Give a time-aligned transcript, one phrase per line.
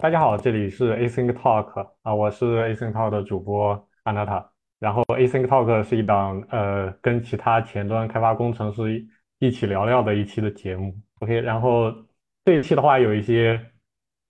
[0.00, 4.50] 大家好，这里是 Async Talk 啊，我是 Async Talk 的主播安娜塔。
[4.78, 9.06] 然后 Async Talk 是一档呃跟其他前端开发工程师
[9.40, 10.98] 一起聊聊的一期的节目。
[11.18, 11.92] OK，然后
[12.46, 13.60] 这一期的话有一些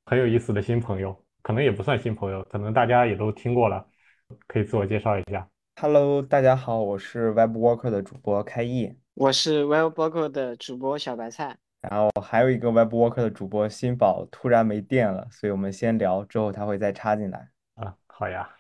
[0.07, 3.87] 很有意思的新朋友，可能也不算新朋友，可能大家也都听过了，
[4.49, 5.49] 可以自我介绍一下。
[5.81, 11.59] Hello，大家好，我是 Web Worker 的主播开易，我是 Web Worker 的主播小白菜。
[11.81, 17.49] 然后还有一个 Web Worker 的主播新宝突然没电了，所以我们先聊，之后他会再插进来。
[17.75, 18.51] 啊，好呀，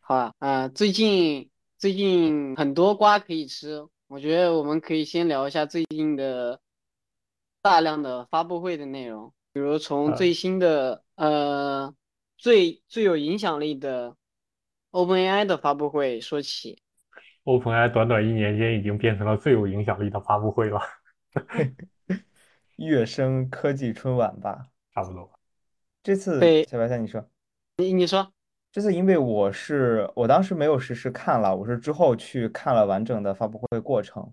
[0.00, 6.60] 好啊，啊，最近最近很多瓜可以吃，我觉得我们可以先聊一下最近的
[7.60, 11.92] 大量的发布会的内容，比如从最新的呃
[12.38, 14.16] 最最有影响力的
[14.92, 16.80] OpenAI 的发布会说起。
[17.44, 20.80] OpenAI 短短一年间已经变成了最有影响力的发布会了。
[22.76, 25.30] 乐声科技春晚吧，差不多。
[26.02, 27.24] 这次小白菜，你说，
[27.76, 28.32] 你你说，
[28.72, 34.32] 这次因为我是我当时没有实时看了，我是之后去看了完整的发布会过程，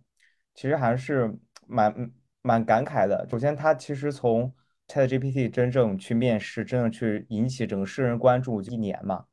[0.55, 1.37] 其实还是
[1.67, 3.27] 蛮蛮感慨的。
[3.29, 4.51] 首先，它其实从
[4.87, 9.25] ChatGPT 真正去面试，真正去引起整个世人关注一年嘛，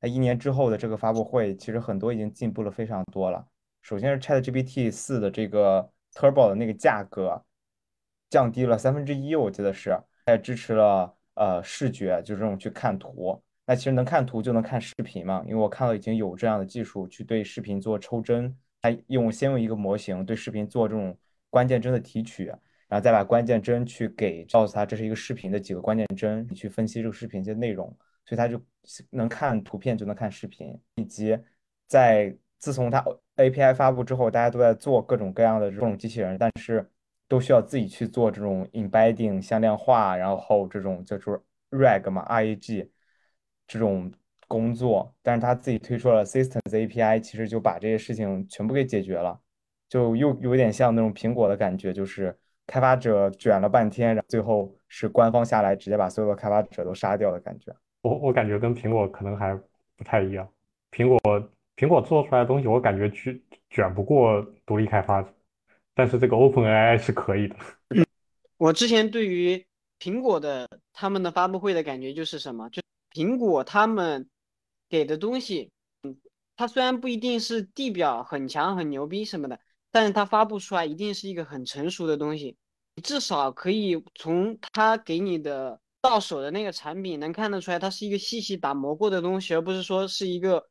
[0.00, 3.46] 那一年之后的这个发布会，其实很多已经进步了非常多了。
[3.82, 7.44] 首先是 ChatGPT 四的这个 Turbo 的那个价格。
[8.30, 13.40] 降低了三分之一，我记得是，还支持了呃视觉，就是这种去看图。
[13.66, 21.16] 那其实能看图就能看视频嘛，因为我看到已经有这样的技术去对视频做抽帧，它用先用一个模型对视频做这种
[21.48, 27.86] 关键帧的提取，然后再把关键帧去给告诉他这是一个视频的几个关键帧，你去分析这个视频的内容，
[28.26, 28.60] 所以他就
[29.10, 31.38] 能看图片就能看视频，以及
[31.86, 33.02] 在自从它
[33.36, 36.90] API 发布之后，大家都在做各种各样的这种机器人，但是。
[37.26, 42.88] 都需要自己去做这种 embedding 向量化，然后这种叫做 RAG 嘛，RAG
[43.66, 44.12] 这种
[44.46, 49.40] 工作，但是他自己推出了 Systems API，其实就把这些事情全部给解决了，
[49.88, 57.74] 就又有点像那种苹果的感觉，就是开发者卷了半天，然后最后是官方下来直接把所有的开发者都杀掉的感觉。
[58.02, 59.58] 我我感觉跟苹果可能还
[59.96, 60.46] 不太一样，
[60.92, 61.18] 苹果
[61.74, 65.28] 苹果做出来的东西，我感觉卷卷不过独立开发者。
[65.94, 67.56] 但是这个 OpenAI 是可以的。
[68.56, 69.64] 我之前对于
[69.98, 72.68] 苹果的他们的发布会的感觉就是什么？
[72.70, 72.82] 就
[73.12, 74.28] 苹果他们
[74.88, 75.70] 给的东西，
[76.02, 76.16] 嗯，
[76.56, 79.58] 它虽然不一定是地表很强很牛逼什么的，
[79.90, 82.56] 但是它发布出来一定是一个很成熟的东西。
[83.02, 90.68] 至少可以从它给你的到手的那个产品能看得出来，它是一个细细打磨过的东西，而不是说是一个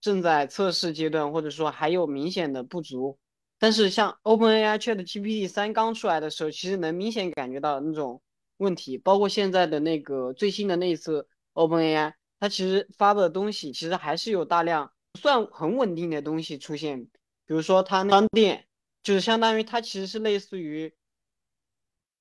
[0.00, 3.18] 正在测试阶段，或者说还有明显的不足。
[3.60, 8.22] 但是像 OpenAI ChatGPT 三刚出来的时候，其实能明显感觉到那种
[8.58, 18.66] 问题，包括现在的那个最新的那一次 OpenAI，它其实发布的东西其实还是有大量不算很稳定的东西出现，比如说它商店，
[19.02, 20.94] 就是相当于它其实是类似于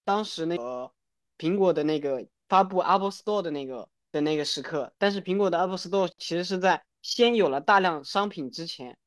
[0.03, 0.91] 当时那个
[1.37, 8.97] 苹果的那个发布 Apple Store 的那个的那个时刻，但是苹果的 Apple Store 其实是在先有了大量商品之前。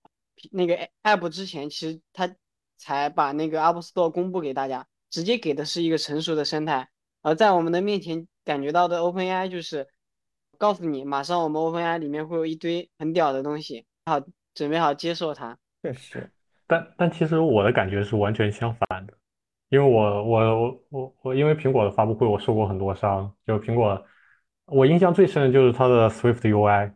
[0.51, 2.34] 那个 app 之前其实他
[2.78, 6.89] 才把那个 App Store 公布给大家，直接给的是一个成熟的生态，
[7.23, 9.87] 而在我们的面前感觉到的 OpenAI 就是
[10.56, 14.21] 告诉你，马上我们 OpenAI 里面会有一堆很屌的东西，好
[14.55, 15.59] 准备好接受它。
[15.83, 16.31] 确实，
[16.67, 19.12] 但但其实我的感觉是完全相反的，
[19.69, 24.03] 因为我我我我我因为苹果的发布会我受过很多伤，就苹果
[24.65, 26.93] 我印象最深的就是它的 Swift UI，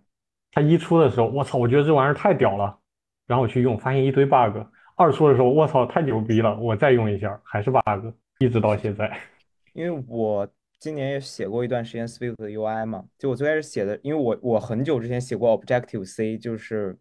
[0.53, 2.79] 它一出的时候，我操，我觉得这玩意儿太屌了。
[3.27, 4.59] 然后我去用，发现一堆 bug。
[4.97, 6.57] 二出的时候，我操，太牛逼了！
[6.61, 9.11] 我再用一下，还是 bug，一直到现在。
[9.75, 10.49] 因为我
[10.79, 16.97] 今年也写过一段时间 Swift 的 UI 嘛，就我最开始写的，因为我我很久之前写过 Objective C，就是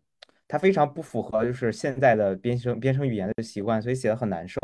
[0.47, 4.59] 它非常不符合就是现在的编程编程语言的习惯，所以写的很难受。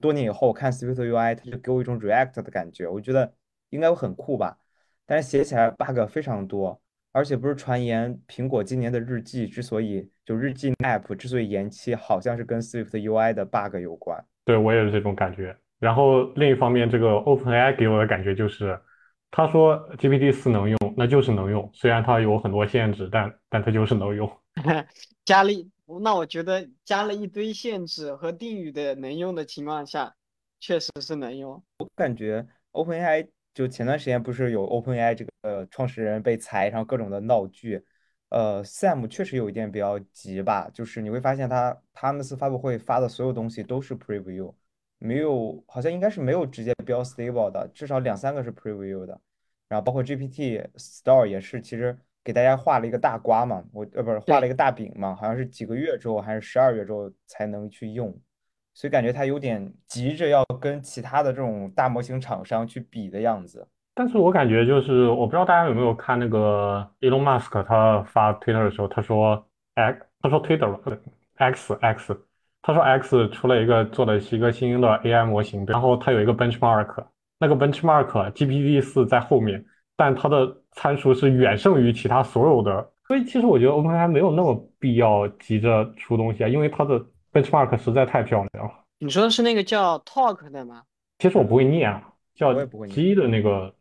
[0.00, 3.34] 多年以后看 Swift UI，它就给我一种 React 的感觉，我觉得
[3.68, 4.56] 应该会很酷吧，
[5.04, 6.80] 但是写起来 bug 非常多。
[7.12, 14.24] 而且不是传言，苹果今年的日记之所以就日记 App 之所以延期，好像是跟 Swift UI 的 bug 有关。
[14.44, 15.56] 对我也是这种感觉。
[15.80, 18.80] 然后另一方面，这个 OpenAI 给我的感觉就是，
[19.32, 24.30] 他说 GPT 四能用，那就是能用，虽然它有很多限制，但但它就是能用。
[25.26, 25.50] 加了，
[26.00, 30.14] 那我觉得加了一堆限制和定语的能用的情况下，
[30.60, 31.60] 确实是能用。
[31.78, 33.26] 我感觉 OpenAI。
[33.52, 37.84] 就前段时间不是有 OpenAI 这个创始人被裁，然后各种的闹剧，
[38.30, 44.54] 呃，Sam 确实有一点比较急吧，就是你会发现他他那次发布会发的所有东西都是 Preview，
[44.98, 49.20] 没有，好像应该是没有直接标 Stable 的，至少两三个是 Preview 的，
[49.68, 58.16] 然后包括 GPT Store 也是，其实给大家画了一个大瓜嘛，我呃不是画了一个大饼嘛，好像是几个月之后还是十二月之后才能去用，
[58.74, 63.66] 所以感觉他有点急着要跟其他的这种大模型厂商去比的样子。
[64.00, 70.96] 但是我感觉就是，我不知道大家有没有看那个 Elon Musk 他发 Twitter 的时候，他说 X，他说 Twitter 吧
[71.36, 72.24] ，X X，
[72.62, 77.04] 他说 X 出了一个做的是一个新的 AI 模型，然后它有一个 benchmark，
[77.38, 79.62] 那个 benchmark GPT 四在后面，
[79.98, 86.98] 但它的参数是远胜于其他所有的，所以其实我觉得 OpenAI 没有那么必要急着出东西啊，因为它的
[87.34, 88.72] benchmark 实在太漂亮了。
[88.98, 90.84] 你说的是那个叫 Talk 的吗？
[91.18, 92.02] 其实我不会念啊，
[92.34, 92.54] 叫
[92.86, 93.74] G 的那个，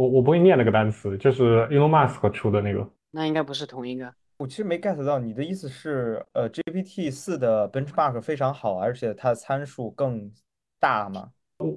[0.00, 2.88] 我我不会念那个单词，就是 Elon Musk 出的那个。
[3.10, 4.10] 那应该不是同一个。
[4.38, 10.32] 我其实没 get 到你的意思是，呃，GPT 四的 benchmark 非常好，而且它的参数更
[10.80, 11.28] 大吗？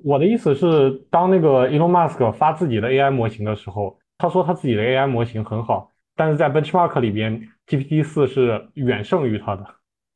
[0.06, 9.66] 我的意思是，当那个 Elon Musk 发自己的 AI 模型的时候，他说他自己的 AI 模型很好，但是在 benchmark 里边，GPT 四是远胜于他的。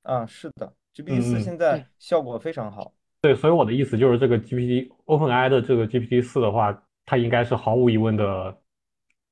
[0.03, 2.93] 啊，是的，GPT 四嗯嗯现在效果非常好。
[3.19, 6.71] 对，所以我的意思就是，这个 GPT OpenAI 的这个 GPT 四的话，
[7.07, 8.55] 它应该是毫无疑问的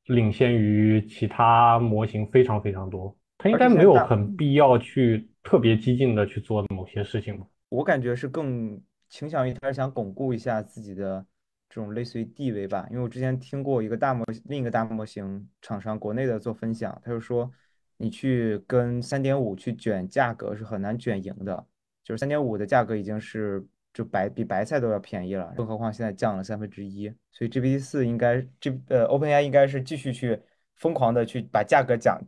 [0.05, 3.15] 领先于其他模型非常非常多。
[3.37, 7.45] 它应该没有很必要去特别激进的去做某些事情吧。
[7.69, 11.23] 我感觉是更倾向于它是想巩固一下自己的
[11.69, 12.87] 这种类似于地位吧。
[12.89, 17.51] 因为我之前听过一个大模另一个大模型厂商国内的做分享，他就说
[17.97, 21.67] 你去跟三点五去卷价格是很难卷赢的，
[22.03, 27.11] 就是三点五的价格已经是就白比白菜都要便宜了，更何况现在降了三分之一。
[27.31, 30.39] 所以 GPT 四应该这呃 OpenAI 应该是继续去
[30.75, 32.21] 疯狂的去把价格降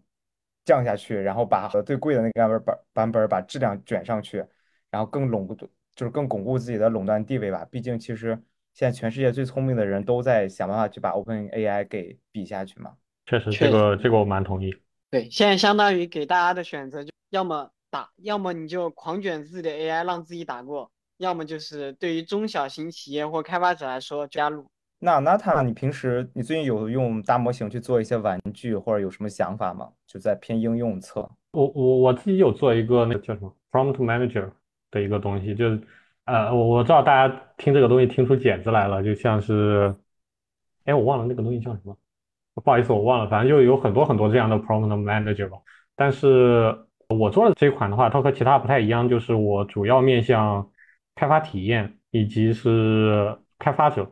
[0.63, 4.43] 降下去，然后把最贵的那个版本版版本把质量卷上去。
[4.89, 5.45] 然后更垄
[5.93, 7.67] 就是更巩固自己的垄断地位吧。
[7.69, 8.41] 毕竟其实
[8.73, 12.93] 现在全世界最聪明的人都在想办法去把 OpenAI 给比下去嘛。
[13.25, 14.73] 确实，这个这个我蛮同意。
[15.09, 24.65] 对，现在相当于给大家的选择，就要么打，要么你就狂卷自己的 AI 让自己打过，要么就是对于中小型企业或开发者来说加入。
[24.99, 29.89] 那 Nata，你平时你最近有用大模型去做一些玩具，或者有什么想法吗？
[30.07, 31.29] 就在偏应用侧。
[31.51, 34.49] 我我我自己有做一个那个叫什么 Prompt Manager。
[34.89, 35.81] 的一个东西，就是
[36.23, 39.93] 呃，我我知道大家听这个东西听出茧子来了，就像是，
[40.85, 41.93] 哎，我忘了那个东西叫什么，
[42.53, 45.57] 不好意思，我忘了，反正就有很多很多这样的 prompt manager 吧。
[45.93, 46.73] 但是
[47.09, 50.65] 我做的这款的话，它和其他不太一样，就是我主要面向
[51.17, 54.09] 开发体验以及是开发者，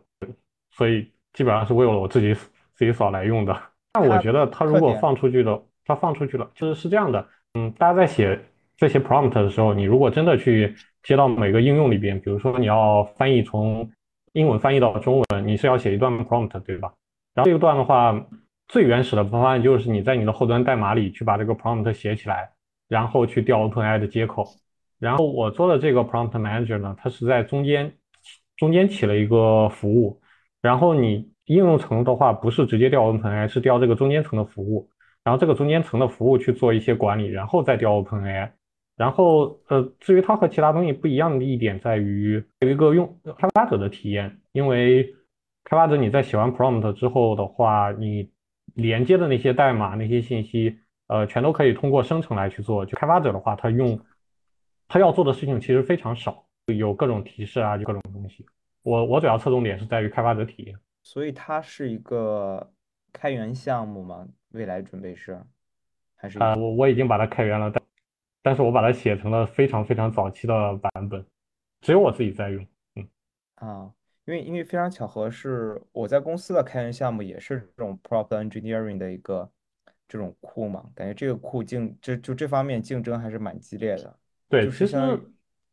[0.71, 2.33] 所以基本上是为了我自己
[2.73, 3.57] 自己扫来用的。
[3.93, 8.37] 但我觉得它如果放出去的，它放出去了，就是是这样的，嗯，大家在写。
[8.77, 13.89] 这些 prompt 的时候，你如果真的去接到每个应用里边，比如说你要翻译从
[14.33, 16.91] 英文翻译到中文，你是要写一段 prompt，对吧？
[17.33, 18.13] 然后这一段的话，
[18.67, 22.49] 最原始的方案就是你在你的后端代码里去把这个 prompt 写起来，
[22.89, 24.45] 然后去调 OpenAI 的接口。
[24.99, 27.93] 然后我做的这个 prompt manager 呢，它是在中间
[28.57, 30.21] 中间起了一个服务。
[30.61, 34.89] 然后你应用层的话，不是直接调 OpenAI，是调这个中间层的服务。
[35.23, 38.51] 然后这个中间层的服务去做一些管理，然后再调 OpenAI。
[38.95, 45.03] 然后，呃，至于它和其他东西不一样的一点在于有一个用开发者的体验，因为
[45.65, 48.29] 开发者你在写完 prompt 之后的话，你
[48.73, 52.85] 连接的那些代码、那些信息，呃，全都可以通过生成来去做。
[52.85, 53.99] 就开发者的话，他用
[54.87, 58.45] 他要做的事情其实非常少，有各种提示啊，就各种东西。
[58.83, 60.77] 我我主要侧重点是在于开发者体验。
[61.03, 62.71] 所以它是一个
[63.11, 64.27] 开源项目吗？
[64.49, 65.41] 未来准备是
[66.15, 66.39] 还是？
[66.39, 67.81] 啊，我我已经把它开源了，但。
[68.45, 71.25] 但是我把它写成了非常非常早期的版本，
[71.81, 72.63] 只有我自己在用。
[72.93, 73.07] 嗯
[73.55, 73.91] 啊，
[74.25, 79.49] 因为因为非常巧合是我在公司的开源项目也是这种 prompt engineering 的一个
[80.07, 84.15] 这种库嘛，感觉这个库竞就就这方面竞争还是蛮激烈的。
[84.49, 85.19] 对，其实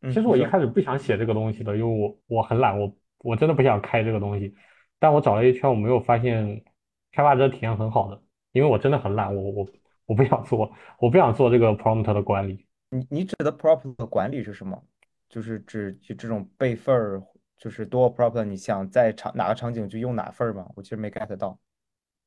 [0.02, 4.54] 其实我一开始不想写这个东西的，因为我我很懒，我我真的不想开这个东西。
[4.98, 6.64] 但我找了一圈，我没有发现
[7.12, 9.68] 开发者体验很好的，因为我真的很懒，我我。
[10.04, 12.66] 我不想做，我不想做这个 prompt 的管理。
[12.90, 14.82] 你你指的 prompt 的管理是什么？
[15.28, 17.22] 就是指就这种备份儿，
[17.56, 20.68] 就是多 prompt，你想在场哪个场景就用哪份儿吗？
[20.74, 21.56] 我其实没 get 到。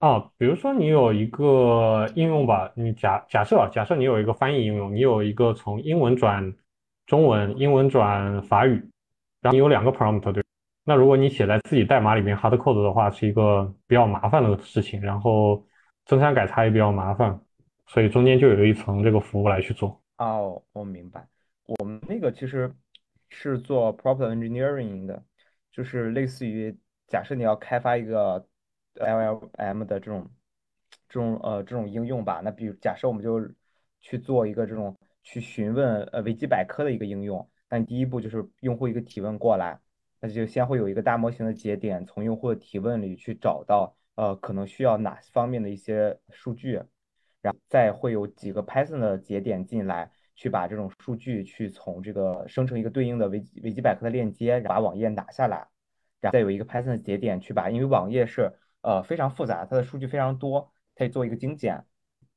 [0.06, 6.54] 啊，比如说你有一个应用吧，你假假设啊假设你有一个翻译应用，你有一个从英文转
[7.08, 8.74] 中文、英文转法语，
[9.42, 10.44] 然后你有两个 prompt，对。
[10.84, 15.66] 那如果你写在自己代码里面 hard code 的话，是一个比较麻烦的事情，然后
[16.06, 17.42] 增删改插也比较麻烦。
[17.88, 20.00] 所以中间就有一层这个服务来去做。
[20.20, 21.28] 哦，我明白。
[21.66, 22.72] 我们那个其实
[23.30, 25.24] 是做 prompt engineering 的，
[25.72, 28.46] 就是类似于假设你要开发一个
[28.96, 30.30] LLM 的这种
[31.08, 32.42] 这种呃这种应用吧。
[32.44, 33.48] 那比如假设我们就
[34.00, 39.80] 去做一个这种去询问呃维基百科的一个应用，那第一步就是用户一个提问过来，
[40.20, 46.82] 那就先会有一个大模型的节点，从用户的提问里去找到呃可能需要哪方面的一些数据，
[47.42, 50.12] 然后再会有几个 Python 的节点进来。
[50.38, 55.66] 去把这种数据去从这个生成一个对应的维维基百科的链接，把网页拿下来，
[56.20, 58.52] 然后再有一个 Python 的节点去把，因为网页是
[58.86, 61.84] 呃非常复杂，它的数据非常多，可以做一个精简。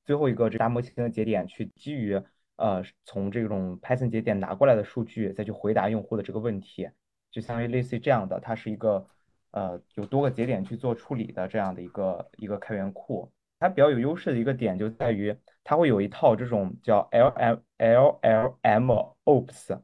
[0.07, 2.19] 最后一个这大模型的节点去基于
[2.57, 6.89] 呃从这种 Python 节点拿过来的数据，再去回答用户的这个问题，
[7.31, 9.07] 就相当于类似于这样的，它是一个
[9.51, 13.31] 呃有多个节点去做处理的这样的一个一个开源库。
[13.59, 18.91] 它比较有优势的一个点就在于，它会有一套这种叫 L M L L M
[19.25, 19.81] Ops，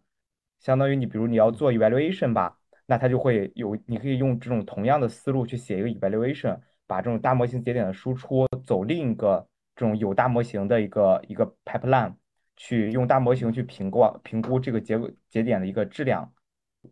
[0.61, 2.57] 相当于你比如你要做 evaluation 吧，
[2.87, 12.13] 那它就会有，你可以用这种同样的思路去写一个 evaluation，把这种大模型节点的输出走另一个这种有大模型的一个一个 pipeline，
[12.57, 14.99] 去用大模型去评估评估这个结
[15.29, 16.31] 节点的一个质量，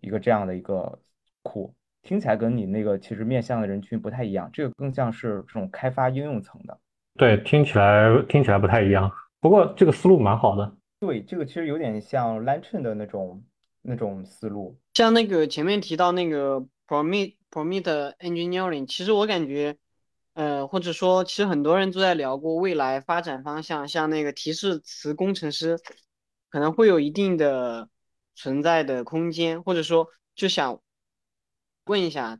[0.01, 0.99] 一个这样的一个
[1.43, 1.75] 库。
[2.03, 6.77] 听起来跟你那个其实面向的人群不太一样，这个更像是这种开发应用层的。
[7.17, 9.09] 对，听起来听起来不太一样，
[9.41, 10.75] 不过这个思路蛮好的。
[10.99, 13.43] 对，这个其实有点像 Lantern 的那种
[13.83, 14.79] 那种思路。
[14.95, 19.77] 像那个前面提到那个 Prompt Prompt Engineering，其实我感觉，
[20.33, 25.79] 呃，或者说其实很多人都在聊过未来发展方向，像那个提示词工程师
[26.49, 27.89] 可能会有一定的
[28.35, 30.81] 存在的空间，或者说就想。
[31.87, 32.39] 问一下，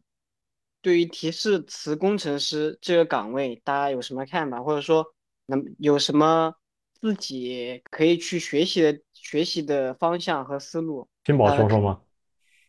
[0.83, 4.63] 对于提示词工程师这个岗位，大家有什么看法？
[4.63, 5.05] 或者说，
[5.47, 6.55] 能有什么
[7.01, 11.09] 自己可以去学习的学习的方向和思路？
[11.25, 12.03] 金宝说说吗？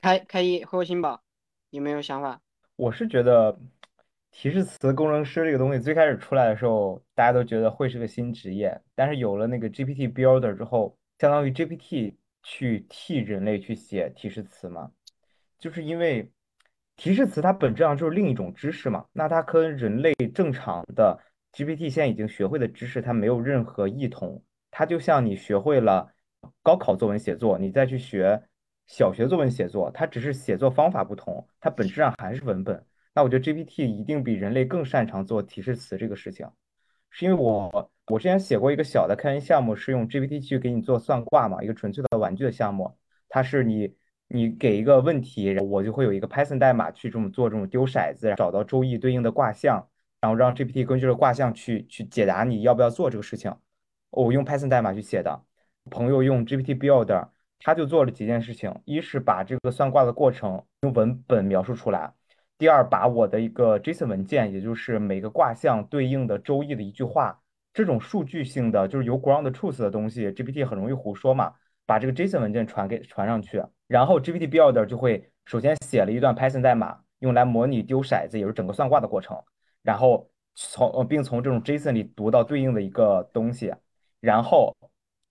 [0.01, 1.21] 开开一和新宝
[1.71, 2.39] 有没有想法？
[2.75, 3.59] 我是觉得
[4.31, 14.91] 提示词工程师这个东西最开始出来的时候，大家都觉得会是个新职业，但是有了那个 GPT Builder 之后，相当于 GPT 去替人类去写提示词嘛，
[15.59, 16.31] 就是因为。
[16.95, 21.19] 提示词它本质上就是另一种知识嘛，那它跟人类正常的
[21.51, 24.43] GPT 现在已经学会的知识，它没有任何异同。
[24.69, 26.13] 它就像你学会了
[26.61, 28.41] 高考作文写作，你再去学
[28.87, 32.85] 小学作文写作，它只是写作方法不同，它本质上还是文本。
[33.13, 36.47] 那我觉得 GPT 一定比人类更擅长做提示词这个事情，
[37.09, 42.91] 是因为我我之前写过一个小的开源项目，是用 GPT 去给你做算卦嘛，一个纯粹的玩具的项目，
[43.29, 43.95] 它是你。
[44.29, 49.87] 你给一个问题，我就会有一个 Python 代码去这么做这种丢骰子，找到周易对应的卦象，
[50.21, 53.55] 然后让 GPT 根据这个卦象去去解答你要不要做这个事情。
[54.09, 55.43] 我用 Python 代码去写的，
[55.89, 57.27] 朋友用 GPT Builder，
[57.59, 62.13] 他就做了几件事情：一是把这个算卦的过程用文本描述出来；
[62.57, 67.39] 第二，把我的一个 JSON 文件，也就是每个卦象对应的周易的一句话，
[67.73, 71.53] 这种数据性的就是有 ground truth 的东西，GPT 很容易胡说嘛，
[71.85, 73.63] 把这个 JSON 文件传给传上去。
[73.87, 79.37] 然后 GPT Builder 就会首先写了一段 Python 代码，用来模拟丢骰子，也是整个算卦的过程。
[79.81, 83.73] 然后从呃并从这种 JSON 里读到对应的一个东西，
[84.21, 84.75] 然后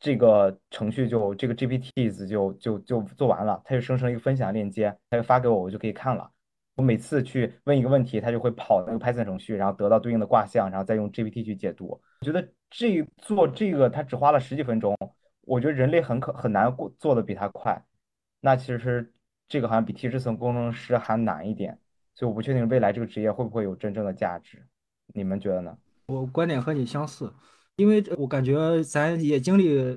[0.02, 6.28] 这个程序就这个 GPTs 就就就做完了，它就生成一个分享链接，它就发给我，我就可以看了。
[6.74, 11.86] 我每次去问一个问题，它就会跑那个 Python 程序，然后得到对应的卦象，然后再用 GPT 去解读。
[12.20, 14.98] 我觉得这做这个它只花了十几分钟，
[15.42, 17.80] 我觉得人类很可很难过做的比它快。
[18.40, 19.14] 那其实
[19.46, 21.78] 这个好像比提示词工程师还难一点，
[22.16, 24.66] 所以我不确定未来这个职业会不会有真正的价值，
[25.14, 25.78] 你们觉得呢？
[26.06, 27.32] 我观点和你相似，
[27.76, 29.96] 因为我感觉咱也经历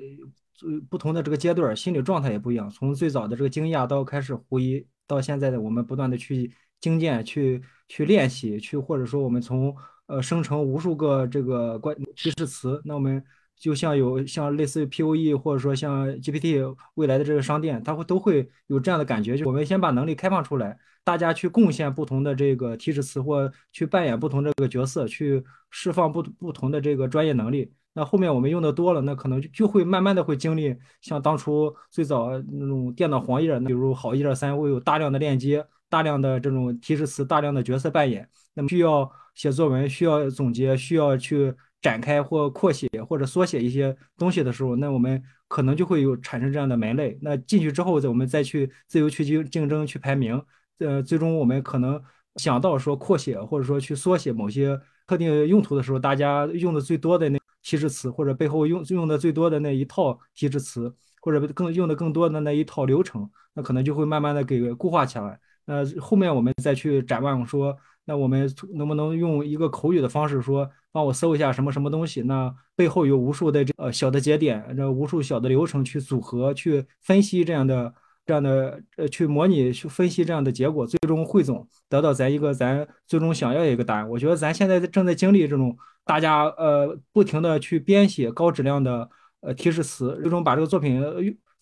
[0.89, 2.70] 不同的这个阶段，心理状态也不一样。
[2.70, 9.75] 从最早的这个惊讶到开始狐疑，到现在的我们不断的去精简、去去练习、去或者说我们从
[10.08, 13.24] 呃生成无数个这个关提示词，那我们。
[13.58, 16.62] 就像有像类似于 P O E 或者说像 G P T
[16.96, 27.72] 未来的这个商店，它会都会有这样的感觉，就我们先把能力开放出来，大家去贡献不同的这个提示词或去扮演不同这个角色，去释放不不同的这个专业能力。
[27.94, 41.54] 那后面我们用的多了，那可能就会慢慢的会经历像当初最早那种电脑黄页，那比如好一二三会有大量的链接，大量的这种提示词，大量的角色扮演，那么需要写作文，需要总结，需要去。
[41.86, 47.15] 展开或扩写或者缩写一些东西的时候，那我们可能就会有产生这样的门类。
[47.22, 50.42] 那进去之后，我们再去自由去竞竞争去排名，
[50.80, 52.01] 呃，最终我们可能
[52.38, 54.75] 想到说扩写或者说去缩写某些
[55.06, 65.39] 特定用途的时候，大家用的最多的那提示词，或者背后用用的最多的那一套提示词，或者更用的更多的那一套流程，那可能就会慢慢的给固化起来。
[65.65, 67.77] 那，后面我们再去展望说。
[68.08, 72.22] 那我们能不能用一个口语的方式说，帮我搜一下什么什么东西？
[72.22, 77.92] 那背后有无数的这呃小的节点，这无数小的流程去组合、去分析这样的、
[78.24, 84.08] 这样的呃去模拟、去分析这样的结果，最终汇总得到咱一个咱最终想要一个答案。
[84.08, 89.10] 我觉得咱现在正在经历这种大家呃不停的去编写高质量的
[89.42, 91.02] 呃提示词，最终把这个作品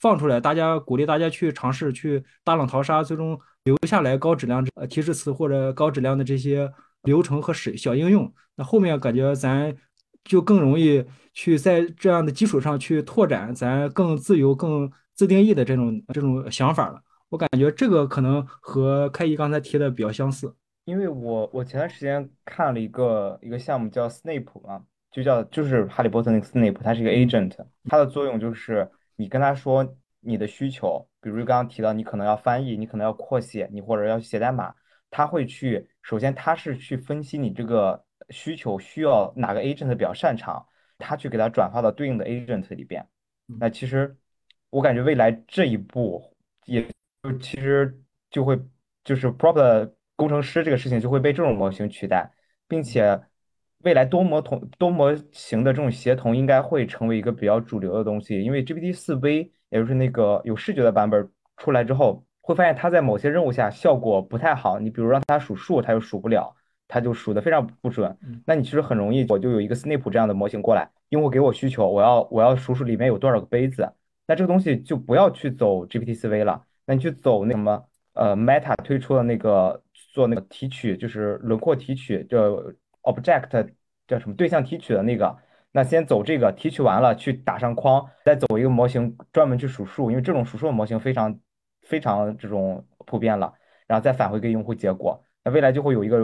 [0.02, 3.40] 放出来，大家鼓励大家去尝试去大浪淘沙，最终。
[3.64, 6.72] 留下来高质量呃提示词或者高质量的这些
[7.04, 9.76] 流程和使小应用，那后面感觉咱
[10.24, 17.02] 就更容易去在这样的基础上去拓展咱更自由、更自定义的这种这种想法了。
[17.30, 20.56] 我感觉这个可能和开一刚才提的比较相似。
[20.86, 27.54] 因为我我前段时间看了一个一个项目叫 Snape 嘛，就叫就是哈利波特那个 Snape，它是一个 agent，
[27.86, 29.96] 它的作用就是你跟他说。
[30.26, 34.76] 你的需求，比如刚刚提到你可能要翻译，你可能要扩写，你或者要写代码，
[35.10, 40.66] 他会去，首先他是去分析你这个需求需要哪个 agent 比较擅长，
[40.98, 43.08] 他去给他转发到对应的 agent 里边。
[43.58, 44.18] 那其实
[44.70, 46.86] 我感觉未来这一步，也
[47.24, 47.98] 就其实
[48.30, 48.60] 就会
[49.06, 52.30] 就是 prompt 工程师这个事情就会被这种模型取代，
[52.68, 53.18] 并且
[53.78, 59.54] 未来多模同多模型的这种协同应该会成为一个比较主流的东西，因为 GPT 四 V。
[59.74, 61.28] 也就是那个有视觉的版本
[61.58, 64.80] 出来之后，会发现它在某些任务下效果不太好。
[64.80, 66.56] 你比如让它数数，它又数不了，
[66.88, 68.16] 它就数的非常不准。
[68.46, 73.92] 那你其实很容易，我就有一个 Snape 这样的模型过来，用户给我需求，我要我要数数里面有多少个杯子。
[74.28, 79.82] 那这个东西就不要去走 GPT 思维了，那你去走那什么呃 Meta 推出的那个
[80.14, 83.70] 做那个提取，就是轮廓提取，就 Object
[84.08, 85.36] 叫什么对象提取的那个。
[85.76, 91.36] 那先走这个提取完了，去打上框，再走一个模型专门去数数，因为这种数数的模型非常
[91.82, 93.52] 非常这种普遍了，
[93.88, 95.20] 然后再返回给用户结果。
[95.44, 96.20] 那未来就会有一个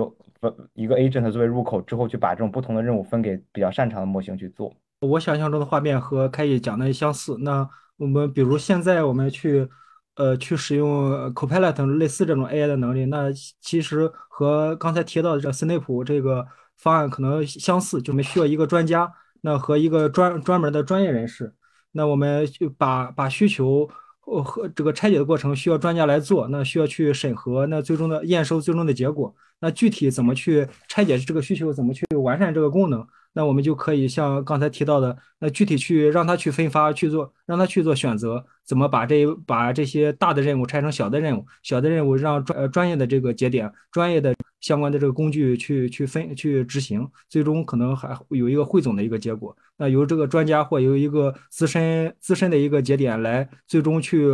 [0.74, 4.72] 一个 agent 作为入口，之后去把这种不同的任务分给比较擅长的模型去做。
[5.02, 7.36] 我想象中的画面和开义讲的相似。
[7.40, 9.68] 那我们比如现在我们去
[10.16, 16.46] 呃去使用 Copilot 类似这种 AI 的能力，那其实和刚才提到的这 Snap 这个
[16.78, 19.12] 方案可能相似，就没需要一个专家。
[19.42, 21.54] 那和一个专专门的专业人士，
[21.92, 33.08] 那我们就把把需求和这个拆解的过程需要专家来做，那需要去审核，那最终的验收最终的结果，那具体怎么去拆解这个需求，怎么去完善这个功能？
[33.32, 49.56] 那我们就可以像刚才提到的，那具体去让他去分发去做，让他去做选择，怎么把这把这些大的任务拆成小的任务，小的任务让专呃专业的这个节点、专业的相关的这个工具去去分去执行，最终可能还有一个汇总的一个结果。
[49.78, 54.28] 那由这个专家或由一个资深资深的一个节点来最终去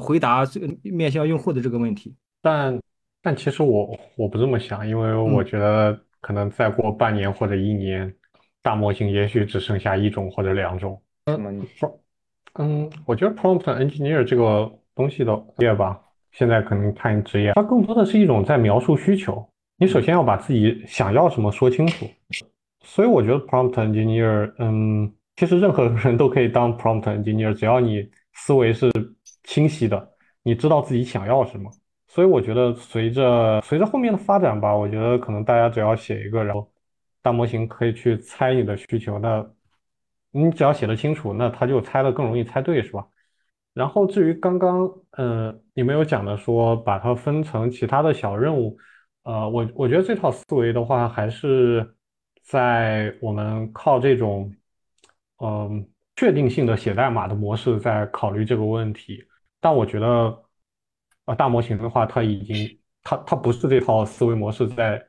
[0.00, 0.44] 回答
[0.82, 2.14] 面向用户的这个问题。
[2.42, 2.78] 但
[3.22, 8.14] 但其实我我不这么想，因为我觉得可能再过半年或者一年。
[8.64, 10.98] 大模型也许只剩下一种或者两种。
[11.26, 11.66] 嗯，
[12.54, 16.00] 嗯，我觉得 prompt engineer 这个东西的职业吧，
[16.32, 19.46] 现在可能看职业，它更多的是一种在描述需求。
[19.76, 22.06] 你首先要把自己想要什么说清楚。
[22.82, 28.90] 所以我觉得 prompt engineer，嗯，其实任何人都可以当 prompt engineer，只要你思维是
[29.42, 30.08] 清晰的，
[30.42, 31.70] 你知道自己想要什么。
[32.06, 36.66] 所以我觉得随着随着后面的发展吧，我觉得可能大家只要写一个，然后。
[37.24, 39.50] 大模型可以去猜你的需求，那
[40.30, 43.06] 你只要写的清楚，那它就猜的更容易猜对，是吧？
[43.72, 48.76] 然后至于刚刚，呃，你没有讲的说把它分成其他的小任务，
[49.22, 51.96] 呃，我我觉得这套思维的话，还是
[52.42, 54.54] 在我们靠这种，
[55.38, 59.24] 嗯，确定性的写代码的模式在考虑这个问题。
[59.60, 60.42] 但我觉得，
[61.24, 65.02] 啊，大模型的话，它已经，它它不是这套思维模式在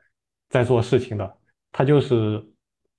[0.48, 1.38] 在做事情的。
[1.78, 2.42] 他就是，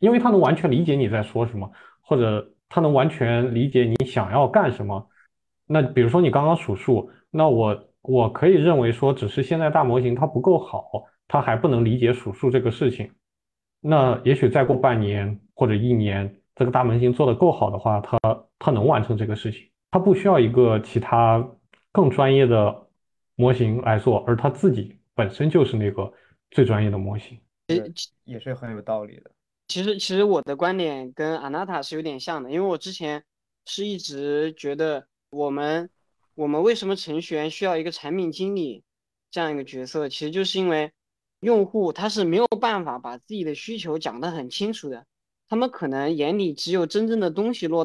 [0.00, 5.08] 因为他能完全理解你在说什么，或者他能完全理解你想要干什么。
[5.66, 13.10] 那比如说你刚刚数数，那我我可以认为说，只是现在大模型它不够好，它还不能理解数数这个事情。
[13.80, 18.18] 那也许再过半年或者一年，这个大模型做得够好的话，它
[18.58, 21.42] 它能完成这个事情，它不需要一个其他
[21.92, 22.86] 更专业的
[23.36, 26.12] 模型来做，而它自己本身就是那个
[26.50, 27.38] 最专业的模型。
[28.24, 29.30] 也是很有道理的。
[29.68, 33.24] 其实，其实我的观点跟阿娜塔是有点像的，因为我之前
[33.64, 35.90] 是一直觉得我们
[36.34, 38.84] 我们为什么程序员需要一个产品经理
[39.30, 40.92] 这样一个角色，其实就是因为
[41.40, 45.04] 用户他是没有办法把自己的需求讲得很清楚的，
[45.48, 47.84] 他们可能眼里只有真正的东西落，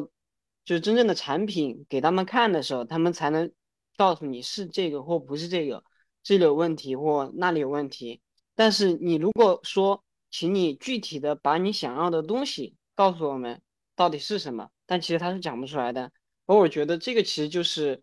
[0.64, 3.50] 就是真正的产品给他们看的时候，他们才能
[3.96, 5.82] 告诉你是这个或不是这个，
[6.22, 8.20] 这里有问题或那里有问题。
[8.54, 13.60] 但是你如果说，请你具体的把你想要的东西告诉我们
[13.96, 16.10] 到底是什么，但其实他是讲不出来的。
[16.46, 18.02] 而我觉得这个其实就是，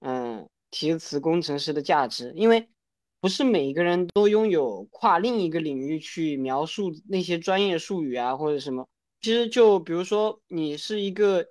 [0.00, 2.68] 嗯，提词工程师的价值，因为
[3.20, 8.88] 不是每一个人都拥有跨另一个领域去描述那些专业术语啊或者什么。
[9.20, 11.46] 其实就比如说你是一个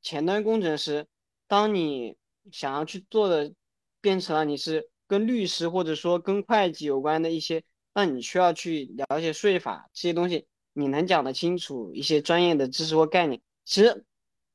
[0.00, 1.06] 前端工程师，
[1.46, 2.16] 当你
[2.50, 3.52] 想要去做的
[4.00, 7.62] 变成了你是跟律师或者说跟会计有关的一些，
[7.94, 13.40] 那你需要去了解税法这些东西，你能讲得清楚一些专业的知识或概念。
[13.64, 14.04] 其实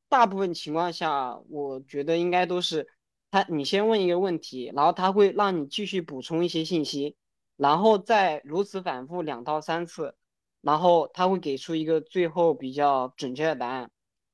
[0.09, 2.87] 大部分情况下，我觉得应该都是
[3.31, 7.15] 他你先问一个问题，然后他会让你继续补充一些信息，
[7.55, 10.15] 然后再如此反复两到三次，
[10.61, 13.89] 然后他会给出一个最后比较准确的答案，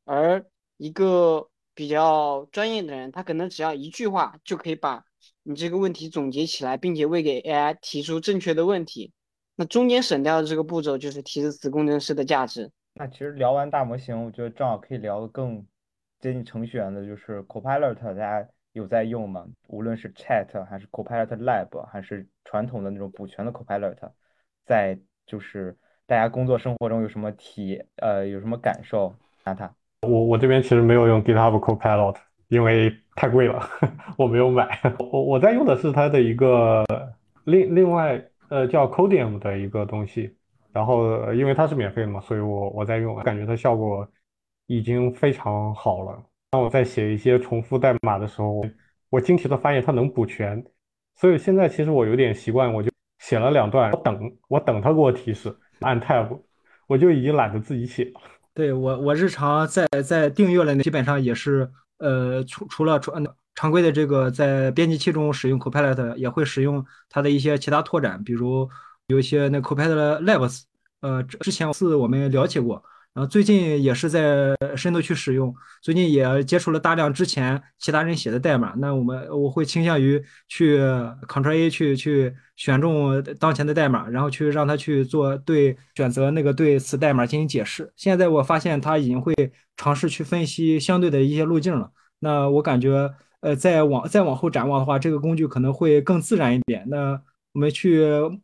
[0.05, 0.45] 而
[0.77, 1.49] 一个。
[1.75, 5.03] 比较专业的人，他可能只要一句话就可以把
[5.43, 9.11] 你这个问题总结起来，并且为给 AI 提出正确的问题。
[9.55, 12.71] 那中间省掉的这个步骤就是提示词工程师的价值。
[12.95, 15.65] 那其实聊完大模型，我觉得正好可以聊更
[16.19, 19.45] 接近程序员的，就是 Copilot，大家有在用吗？
[19.67, 23.97] 无论是 Chat 还是 Copilot Lab，还是传统的那种补全的 Copilot，
[24.65, 29.13] 在就是大家工作生活中有什么体呃有什么感受？
[29.43, 29.73] 拿它。
[30.01, 32.15] 我我这边其实没有用 GitHub Copilot，
[32.53, 33.67] 因为太贵了，
[34.17, 34.79] 我没有买。
[35.11, 36.85] 我我在用的是它的一个
[37.45, 40.35] 另另外呃叫 Codium 的一个东西，
[40.71, 44.07] 然后因为它是免费的嘛，所以我我在用，感觉它效果
[44.67, 46.23] 已经非常好了。
[46.51, 48.63] 当我在写一些重复代码的时候，
[49.09, 50.63] 我惊奇的发现它能补全，
[51.15, 56.39] 所以现在其实我有点习惯，我就写了两段，我等我等它给我提示，按 Tab，
[56.87, 58.21] 我就已经懒得自己写了。
[58.53, 68.69] 对我，我日常在在订阅了，基本上也是，呃，除除了呃常规的这个在编辑器中使用 Copilot，也会使用它的一些其他拓展，比如
[69.07, 70.63] 有一些那 Copilot Labs，
[71.01, 72.83] 呃，之前是我们了解过。
[73.13, 78.73] 然后最近也是在深度去使用，最近也接触了大量之前其他人写的代码。
[78.77, 80.79] 那我们我会倾向于去
[81.27, 87.93] Ctrl A 去去选中当前的代码，然后去让他去做对选择那个对此代码进行解释。
[87.95, 89.35] 现在我发现他已经会
[89.77, 91.91] 尝试去分析相对的一些路径了。
[92.19, 96.83] 那我感觉呃再往再往后展望的话，这个工具可能会更自然一点。
[96.87, 97.21] 那
[97.53, 98.03] 我们去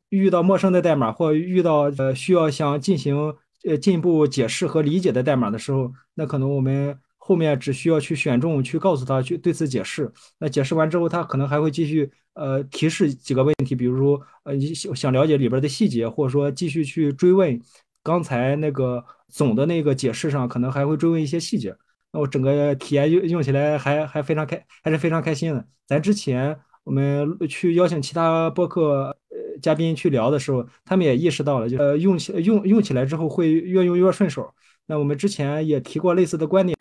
[0.09, 3.33] 遇到陌生的代码或遇到呃需要想进行。
[3.65, 10.09] 呃，进一步解释和理解的代码的时候，那可能我们后面只需要去选中，去告诉他去对此解释。
[10.37, 17.61] 那解释完之后，他可能还会继续呃提示几个问题，比如说呃你想想了解里边的细节，或者说继续去追问
[18.01, 21.75] 刚才那个总的那个解释上，可能还会追问一些细节。
[22.13, 25.67] 那我整个体验用用起来还还非常开，还是非常开心的。
[25.85, 29.18] 咱之前我们去邀请其他播客。
[29.61, 34.53] 嘉宾去聊的时候，他们也意识到了，就呃用起用用起来之后会越用越顺手。
[34.85, 36.75] 那我们之前也提过类似的观点，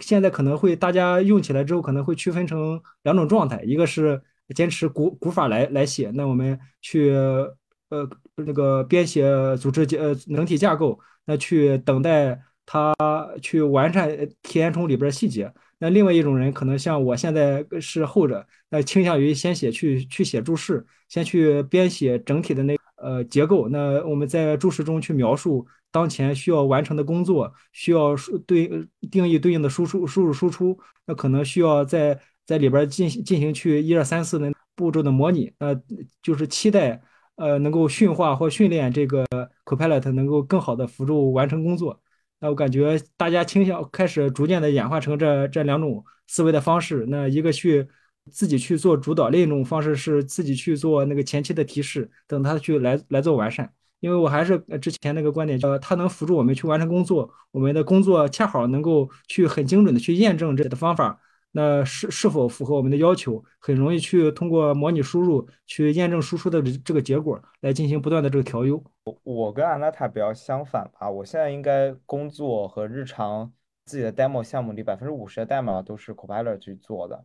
[0.00, 4.20] 现在可能会大家用起来之后可能会区分成两种状态，一个是
[4.54, 9.24] 坚持古古法来来写，那我们去呃那个编写
[9.56, 12.94] 组织结呃能体架构，那去等待它
[13.40, 14.08] 去完善
[14.42, 15.52] 体验中里边细节。
[15.80, 23.66] 那另外一种人可能像我现在是后者，那倾向于先写去去写注释，先去编写整体的那呃结构。
[23.68, 28.70] 那我们在注释中去描述当前需要完成的工作，需要输对
[29.10, 30.78] 定义对应的输出输入输出。
[31.06, 35.50] 那可能需要在在里边进行进行去一二三四的步骤的模拟。
[35.58, 35.74] 那
[36.22, 37.00] 就是期待
[37.36, 39.24] 呃能够驯化或训练这个
[39.64, 41.98] Copilot 能够更好的辅助完成工作。
[42.40, 47.04] 那我感觉大家倾向开始逐渐的演化成这这两种思维的方式。
[47.08, 47.86] 那一个去
[48.30, 53.70] 自己去做主导，另一种方式是自己去做那个前期的提示，等他去来来做完善。
[54.00, 61.20] 因为我还是之前那个观点，叫他能辅助我们去完成工作，我们的工作恰好能够去很精准的去验证这的方法。
[61.52, 63.44] 那是是否符合我们的要求？
[63.58, 68.82] 很容易去通过模拟输入去验证输出的这个结果，来进行不断的这个调优。
[69.04, 73.52] 我我跟安娜塔比较相反吧，我现在应该工作和日常
[73.84, 77.24] 自己的 demo 项目里百分之五十的代码都是 Copilot 去做的。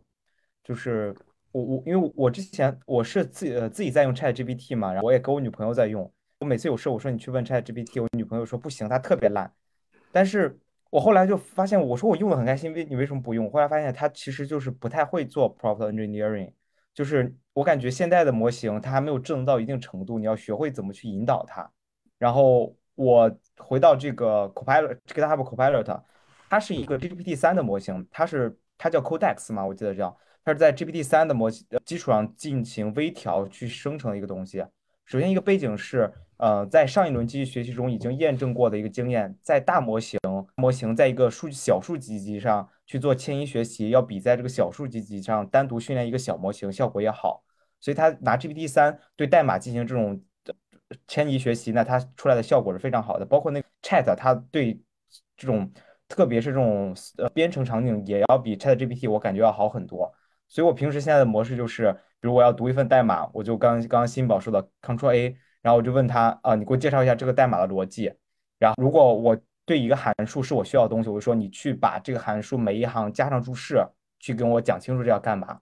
[0.63, 1.15] 就是
[1.51, 6.11] 我我因为我之前我是自己呃自己在用 ChatGPT 嘛，然后我也跟我女朋友在用。
[6.39, 9.53] 我每次有事我说你去问 ChatGPT，我女朋友说不行，它特别烂。
[10.11, 10.57] 但是
[10.95, 13.51] 我后来就发现，我说我用的很开心，为你为什么不用？
[13.51, 16.49] 后来发现它其实就是不太会做 prompt engineering，
[16.93, 21.69] 就是我感觉现在的模型它还没有智能到一定程度，你要学会怎么去引导它。
[22.17, 26.01] 然后我回到这个 Copilot，GitHub Copilot，
[26.49, 34.63] 它是一个 GPT 三的模型，它是它叫 Codex 嘛，我记得叫，它是在 GPT 三的模型基础上进行微调去生成一个东西。
[35.05, 40.19] 首先一个背景是，呃，在上一轮机器学习中已经验证过的一个经验，在大模型
[40.55, 47.43] 模型在一个数小数集集上去做迁移学习，要比在这个小数集集上单独训练一个小模型效果也好。
[47.79, 50.19] 所以他拿 GPT 三对代码进行这种
[51.07, 53.25] 迁移学习，那它出来的效果是非常好的。
[53.25, 54.81] 包括那 Chat，它对
[55.37, 55.71] 这种
[56.07, 60.11] 特别是这种呃编程场景也要比 Chat GPT 我感觉要好很多。
[60.47, 68.11] 所以我平时现在的模式就是，比如我要读一份代码，我就刚刚新宝说的 Ctrl A，然后我就问他啊，你给我介绍一下这个代码的逻辑。
[68.57, 73.85] 然后如果我对一个函数是我需要的东西，我就说你去把这个函数每一行加上注释，
[74.19, 75.59] 去跟我讲清楚这要干嘛。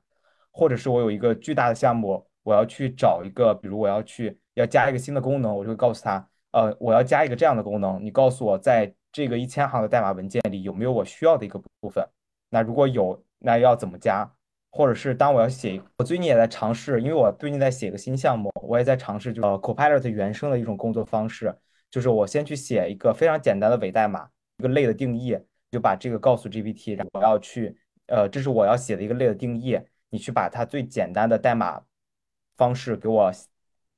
[0.52, 12.08] 或者是我有一个巨大的项目，我要去找一个，比如我要去要加一个新的功能，我就会告诉他，呃，我要加一个这样的功能，你告诉我在这个一千行的代码文件里有没有我需要的一个部分？
[12.50, 14.32] 那如果有，那要怎么加？
[14.76, 21.56] 或者是当我要写，我最近也在尝试，因为我最近在写一个新项目，我也在尝试就呃 Copilot 原生的一种工作方式，
[21.92, 25.38] 就是我先去写一个非常简单的伪代码，一个类的定义，
[25.70, 29.80] 就把这个告诉 GPT，然后我要去，呃，这是我要写的一个类的定义。
[30.10, 31.82] 你去把它最简单的代码
[32.58, 33.32] 方式给我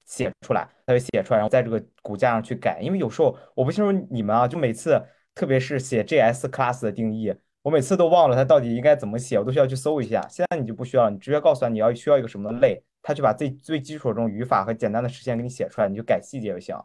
[0.06, 2.80] 写出来，它就写出来，然后在这个骨架上去改。
[2.82, 5.02] 因为有时候我不清楚你们啊，就每次
[5.34, 7.34] 特别是写 JS class 的定义，
[7.66, 10.24] 我每次都忘了它到底应该怎么写，我都需要去搜一下。
[10.30, 16.76] 现在你就不需要，你直接告诉他你要需要一个什么类，它就把最最基础的这种语法和简单的实现给你写出来，你就改细节就行。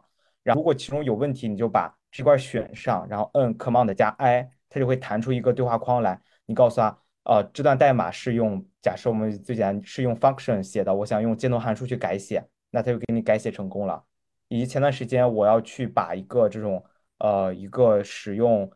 [0.41, 6.97] 然后如果其中有问题，你就把这块选上，然后摁 Command 加 I，它就会弹出一个对话框来，你告诉他。
[7.25, 14.03] 呃，这段代码是用假设我们最简单是用 function 写的，我想用箭头函数去改写，那它就给你改写成功了。
[14.47, 16.83] 以及前段时间我要去把一个这种
[17.19, 18.67] 呃一个使用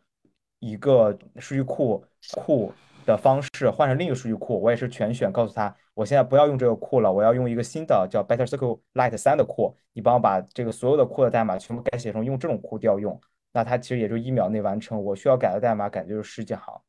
[0.65, 2.03] 一个数据库
[2.37, 2.73] 库
[3.05, 13.19] 的方式换成另一个数据库，我也是全选，告诉他我现在不要用这个库了，我要用一个新的叫 Better Circle Lite 三的库，你帮我把这个所有的库的代码全部改写成用这种库调用，
[13.51, 16.81] 那它其实也就一秒内完成，我需要改的代码感觉就是十几行。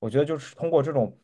[0.00, 1.16] 我觉得就是通过这种，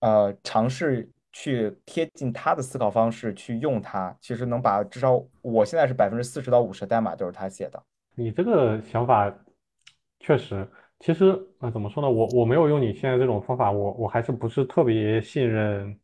[0.00, 7.82] 呃，尝试去贴近他的思考方式去用它，其实能把至少我现在是百分之四十到五十代码都是他写的。
[8.14, 9.32] 你这个想法
[10.18, 10.66] 确实，
[11.00, 12.10] 其实啊，怎么说呢？
[12.10, 15.98] 我我没有用你现在这种方法，我我还是不是特别信任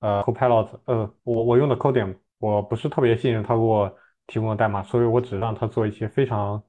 [0.00, 6.62] 呃 Copilot，呃，我我用的 Codium，我不是特别信任他给我提供的代码，所以我只让他做一些非常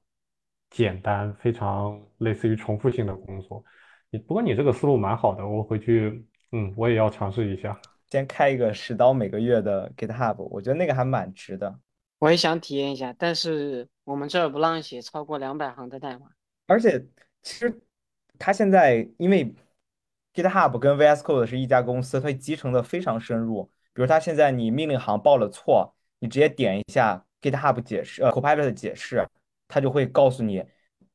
[0.70, 3.64] 简单、非常类似于重复性的工作。
[4.10, 7.78] 你不过你这个思路蛮好的，我回去嗯我也要尝试一下。
[8.10, 11.78] 先开一个十刀每个月的 GitHub，我觉得那个还蛮值的。
[12.20, 16.28] 我也想体验一下，但是我们这儿不让写超过两百行的代码。
[16.66, 17.04] 而且
[17.42, 17.80] 其实
[18.38, 19.54] 他现在因为
[20.34, 23.70] GitHub 跟 VS Code 是一家公司，它集成的非常深入。
[23.92, 29.26] 比如他现在你命令行报了错，你直接点一下 GitHub 解释呃 Copilot 的解释，
[29.66, 30.64] 它就会告诉你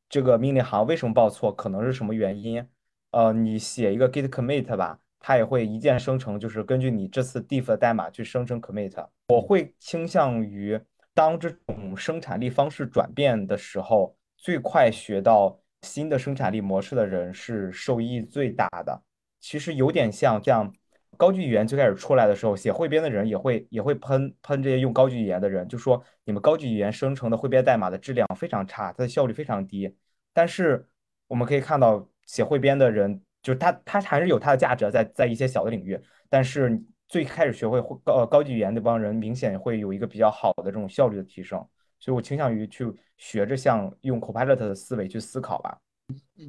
[0.10, 2.68] 这个命令行为什么报错，可能是什么原因。
[3.12, 9.08] 呃，你写一个 git commit 吧，它也会一键生成，就是根据你这次 diff 的代码去生成 commit。
[9.28, 10.80] 我会倾向于
[11.14, 19.00] 当这种生产力方式转变的时候，最快学到新的生产力模式的人是受益最大的。
[19.40, 20.74] 其实有点像这样，
[21.18, 29.96] 高级语言最开始出来的时候，写汇编的人也会也会喷喷这些用高级语言的人，就说你们高级语言生成的汇编代码的质量非常差，它的效率非常低。
[30.34, 30.88] 但是
[31.28, 32.10] 我们可以看到。
[32.26, 36.00] 写汇编的人，就是他，他还是有他的价值，在在一些小的领域。
[36.30, 41.62] 但是最开始学会高高级语言那帮人，明显会有一个比较好的这种效率的提升。
[42.04, 42.86] 所以我倾向于去
[43.18, 45.78] 学着像用 Copilot 的思维去思考吧。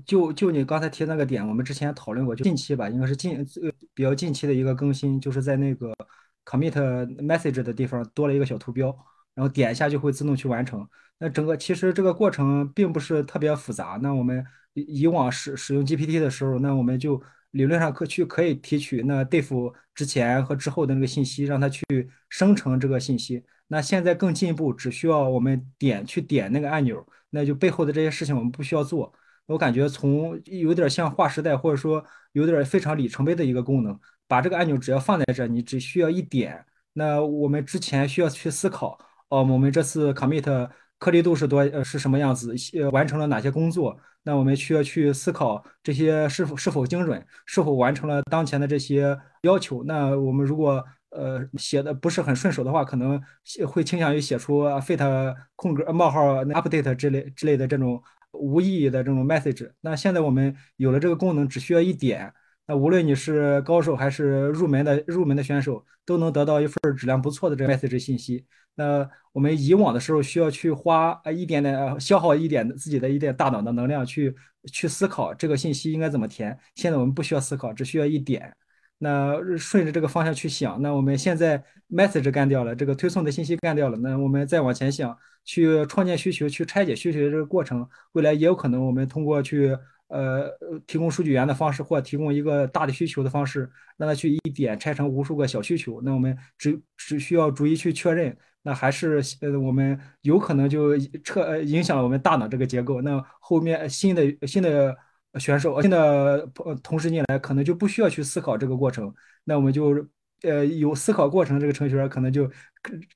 [0.04, 5.94] 就就你刚才提那个点，我们之前讨论过，就近期吧，应该是近呃比较近期的一个更新，就是在那个
[6.44, 6.72] Commit
[7.18, 8.88] Message 的地方多了一个小图标，
[9.32, 10.84] 然后点一下就会自动去完成。
[11.18, 13.96] 那整个其实这个过程并不是特别复杂。
[14.02, 21.84] 那我们以往使使用 GPT 的时候，那我们就理论上可去可以提取那 diff 之前和之后的那个信息，让它去
[22.28, 23.44] 生成这个信息。
[23.68, 29.12] 那现在更进一步，只需要我们点去点那个按钮，那就背后的这些事情我们不需要做。
[29.46, 36.64] 我感觉从有点像划时代，或者说有点非常里程碑的一个功能，把这个按钮只要放在这，你只需要一点。
[36.92, 38.98] 那我们之前需要去思考，
[39.28, 40.70] 哦，我们这次 commit。
[40.96, 42.54] 颗粒度是多呃是什么样子？
[42.78, 43.94] 呃完成了哪些工作？
[44.22, 49.84] 那我们需要去思考这些是否是否精准，是否完成了当前的这些要求？
[49.84, 50.82] 那我们如果
[51.14, 53.20] 呃写的不是很顺手的话，可能
[53.66, 59.70] 会倾向于写出 fit 空格冒号 update 之类之类的这种无意义的这种 message。
[59.80, 62.32] 那现在我们有了这个功能，只需要一点，
[62.66, 68.44] 那无论你是高手还是入门的入门的选手，都能得到一份质量不错的这个 message 信息。
[68.74, 74.34] 那我们以往的时候需要去花一点点消耗一点自己的一点大脑的能量去
[74.72, 76.58] 去思考这个信息应该怎么填。
[76.74, 78.52] 现在我们不需要思考，只需要一点。
[78.98, 89.76] 那顺着这个方向去想，那我们现在 message 干掉了，这个推送的信息干掉了，那我们再往前想，去创建需求，去拆解需求的这个过程，未来也有可能我们通过去
[90.08, 90.48] 呃
[90.86, 104.96] 提供数据源的方式，或提供一个大的需求的方式，让它去一点拆成无数个小需求，那我们只只需要逐一去确认，那还是呃我们有可能就彻影响了我们大脑这个结构，那后面新的新的。
[105.38, 106.46] 选手新的
[106.82, 109.12] 同时进来，可能就不需要去思考这个过程。
[109.44, 110.06] 那我们就
[110.42, 112.50] 呃有思考过程这个程序员，可能就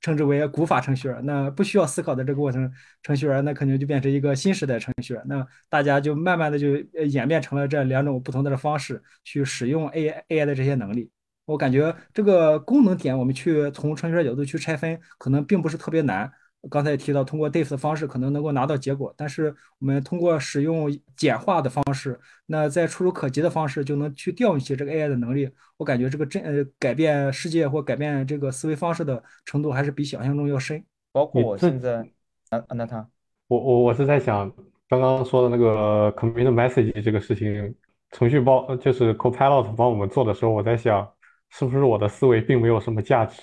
[0.01, 1.25] 称之为古法程序员。
[1.25, 2.71] 那不需要思考的这个过程
[3.03, 5.23] 程序员，那可能就变成一个新时代程序员。
[5.27, 11.11] 那大家就慢慢的就演变成了这两种不同的方式去使用 AI AI 的这些能力。
[11.45, 16.31] 我感觉这个功能点，我们去从程序员角度去拆分，可能并不是特别难。
[16.69, 25.49] 刚才也提到，通过 diff 的方式可能能够拿到结果，但是我们通过使用简化的方式，那在触手可及的方式就能去调用起这个 AI 的能力。
[25.77, 30.83] 我感觉这个真呃改变世界或改变这个思维方式的程度还是比想象中要深。
[31.13, 32.05] 包括我现在，
[32.49, 33.07] 啊，那他，
[33.47, 34.51] 我我我是在想
[34.89, 37.73] 刚刚说的那个 commit message 这个事情，
[38.11, 41.09] 程序包就是 Copilot 帮我们做的时候，我在想
[41.49, 43.41] 是不是我的思维并没有什么价值。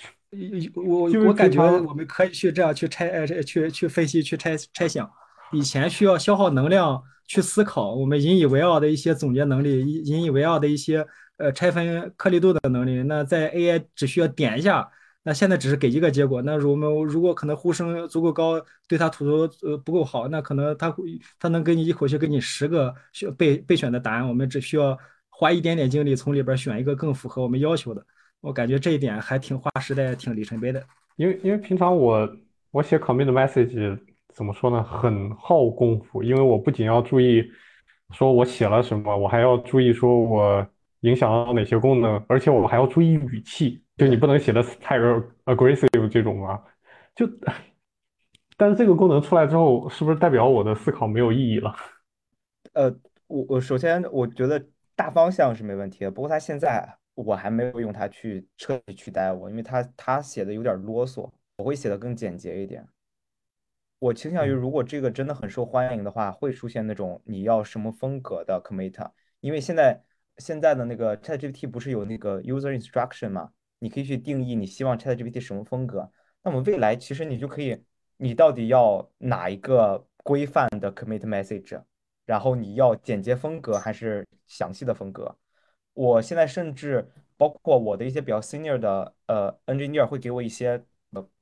[0.75, 5.09] 我我感觉我们可以去这样去拆呃去去分析去拆拆想，
[5.53, 14.91] 以前需要消耗能量去思考，我们引以为傲的一些总结能力，引引以为傲的一些呃拆分颗粒度的能力，那在 AI 只需要点一下，
[15.23, 16.43] 那现在只是给一个结果。
[16.43, 21.05] 那我们如果可能呼声足够高，对它吐槽呃不够好，那可能它会
[21.39, 28.05] 它能给你一口气给你十个选备备选的答案，我们只需要花一点点精力从里边选一个更符合我们要求的。
[28.47, 30.81] 我感觉这一点还挺划时代，挺里程碑的。
[31.17, 32.37] 因为因为平常我
[32.71, 33.99] 我写 commit message
[34.33, 36.23] 怎么说呢，很耗功夫。
[36.23, 37.45] 因为我不仅要注意
[38.13, 40.65] 说我写了什么，我还要注意说我
[41.01, 44.97] 影响到哪些功能，而且我还要注意语气，就你不能写的太
[45.47, 46.63] aggressive 这种嘛。
[47.17, 47.29] 就
[48.57, 51.75] 但是这个功能出来之后，是不是代表我的思考没有意义了？
[52.75, 52.95] 呃，
[53.27, 56.97] 我我首先我觉得大方向是没问题的，不过它现在。
[57.17, 62.87] 我还没有用它去彻底取代我，因为它它写的有点啰嗦，我会写的更简洁一点。
[63.99, 70.05] 我倾向于，如果这个真的很受欢迎的话，会出现那种你要什么风格的 commit，因为现在
[70.37, 76.13] 现在的那个 ChatGPT 不是有那个 user instruction 嘛，你可以去定义你希望 ChatGPT 什么风格。
[76.43, 77.83] 那么未来其实你就可以，
[78.19, 81.83] 你到底要哪一个规范的 commit message，
[82.27, 85.35] 然后你要简洁风格还是详细的风格？
[85.97, 90.85] 我现在甚至包括我的一些比较 senior 的呃 engineer 会给我一些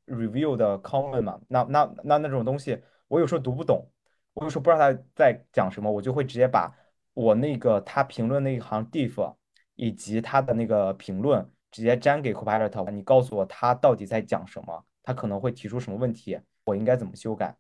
[0.07, 3.85] review 的 comment 嘛，那那那那种东西，我有时候读不懂，
[4.33, 6.73] 我有时候不知道他在讲什么，我就会直接把
[7.15, 9.35] 我那个他评论那一行 diff
[9.75, 17.57] 以及他的那个评论直接粘给 Copilot，你告诉我他到底在讲什么，他可能会提出什么问题，我应该怎么修改？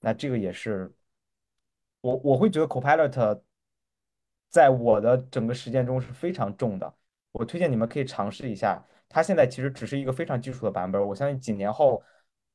[0.00, 0.92] 那这个也是
[2.02, 3.40] 我我会觉得 Copilot。
[4.48, 6.94] 在我的整个实践中是非常重的，
[7.32, 8.82] 我推荐你们可以尝试一下。
[9.08, 12.02] 它现在其实只是一个非常基础的版本，我相信几年后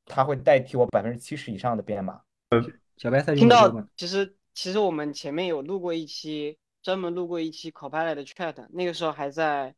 [0.04, 2.20] 它会代替我百分之七十以上的编码。
[2.96, 9.74] 小白菜听到，其实其实我们前面有录过一期，专门录过一期 Copilot 的 Chat，那个时候还在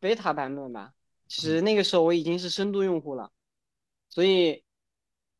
[0.00, 0.92] beta 版本吧。
[1.26, 3.30] 其实那个时候我已经是深度用户了，
[4.08, 4.62] 所以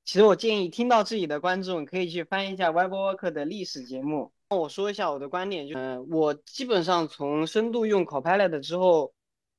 [0.04, 4.32] 其实我建议听到这里的观众可以去翻一下 WebWork 的历史节目。
[4.56, 9.12] 我说一下我的观点，就嗯，我基本上从深度用 Copilot 之后，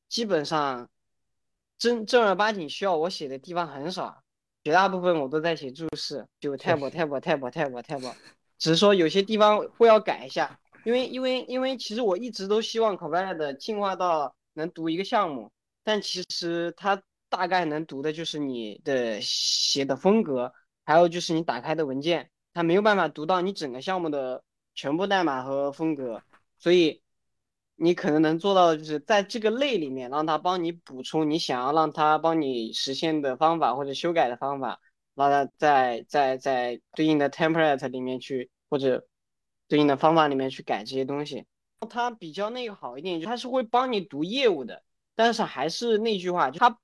[0.08, 0.90] 基本上
[1.78, 4.24] 正正儿八经需要我写的地方很少，
[4.64, 8.14] 绝大部分我都在写注释，就 tab tab tab tab tab，
[8.58, 15.52] 只是说有些地方会要改一下，因为因为因为其实我一直都希望 Copilot 进化到能读一个项目，
[15.84, 20.52] 但其实它大概能读的就是你的写的风格，
[20.84, 24.44] 还有就是你打开的文件，它没有办法读到你整个项目的。
[24.80, 26.24] 全部代码和风格，
[26.58, 27.02] 所以
[27.76, 34.80] 你可能能做到的就是在这个类里面，让它帮你补充你想要让它帮你实现的方法或者修改的方法，
[35.16, 39.06] 让它在在在对应的 template 里面去或者
[39.68, 41.46] 对应的方法里面去改这些东西。
[41.90, 44.82] 它比较那个好一点，就它是会帮你读业务的，
[45.14, 46.80] 但是还是那句话，就它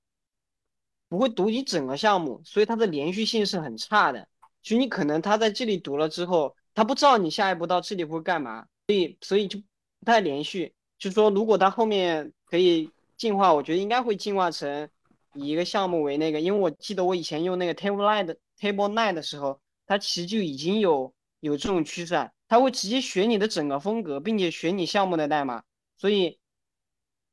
[1.08, 4.28] 不会读你整个项目，所以它的连续性是很差的。
[4.60, 6.54] 就你可能它在这里读了之后。
[6.76, 10.74] 他不知道你下一步到这里会干嘛，所以所以就不太连续。
[10.98, 14.86] 就说，如果它后面可以进化，我觉得应该会进化成
[15.32, 25.62] 以一个项目为那个，因为我记得我以前用那个 Table Nine Table Nine 的时候，它其实就已经有有这种趋势，它会直接学你的整个风格，并且学你项目的代码。
[25.96, 26.38] 所以，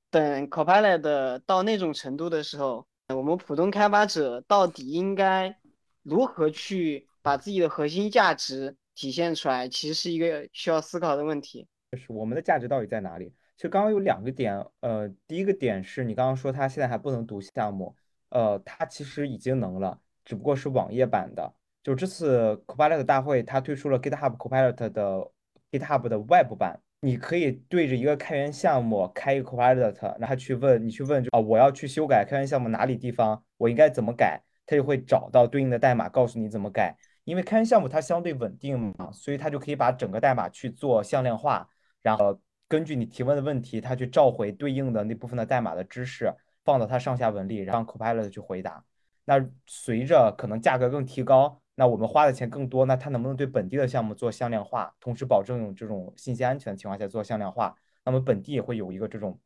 [0.10, 5.58] 等 Copilot 到那种程度的时候，我们普通开发者到底应该
[6.02, 11.68] 如何去把自己的核心价值体现出来，其实是一个需要思考的问题。
[11.92, 13.34] 就是我们的价值到底在哪里？
[13.56, 17.96] 其实刚刚有两个点，呃，第一个点是你刚刚说它现在还不能读项目，
[18.30, 21.54] 呃，它其实已经能了，只不过是网页版的。
[21.84, 25.32] 就这次 Copilot 大会，它推出了 GitHub Copilot 的
[25.70, 36.98] GitHub 的 Web 版，你可以对着一个开源项目开一个 Copilot，然后去问你去问，就啊，我要去修改开源项目哪里地方，我应该怎么改，它就会找到对应的代码，告诉你怎么改。
[37.24, 41.70] 因为开源项目它相对稳定嘛，所以它就可以把整个代码去做向量化，
[42.02, 48.84] 然后根据你提问的问题，它去召回对应的那部分的代码的知识，放到它上下文里，让 Copilot 去回答。
[49.26, 57.74] 那随着可能价格更提高，那我们花的钱更多，那它能不能对本地的项目做向量化，同时保证这种信息安全的情况下做向量化？
[58.04, 59.40] 那么本地也会有一个这种，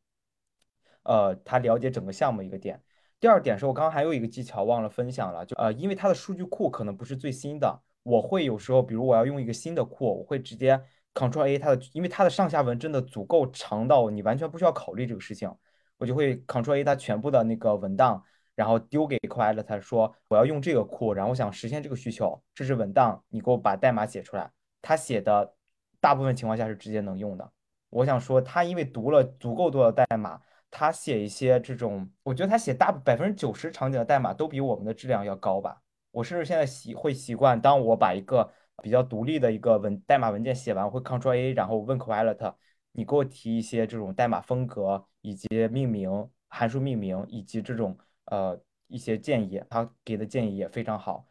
[1.04, 2.82] 呃，他了解整个项目一个点。
[3.20, 10.80] 第二点是我刚刚还有一个技巧忘了分享了，就呃，因为它的数据库可能不是最新的，我会有时候，比如我要用一个新的库，我会直接
[11.14, 15.52] Ctrl A 它的，因为它的上下文真的足够长到你完全不需要考虑这个事情，
[15.96, 18.22] 我就会 Ctrl A 它全部的那个文档，
[18.54, 24.48] 然后丢给 Copilot 说我要用这个库，然后我想实现这个需求，这是文档，你给我把代码写出来。
[24.80, 25.54] 它写的
[25.98, 27.50] 大部分情况下是直接能用的。
[27.90, 30.40] 我想说，他因为读了足够多的代码。
[30.70, 35.82] 他写一些这种，我觉得他写大百分之九十场景的代码都比我们的质量要高吧。
[36.10, 38.50] 我甚至现在习会习惯，当我把一个
[38.82, 42.54] 比较独立的一个文代码文件写完，会 Ctrl A，然后问 Copilot，
[42.92, 47.96] 你给我提一些这种代码风格以及命名函数命名以及这种
[48.26, 51.26] 呃一些建议，他给的建议也非常好。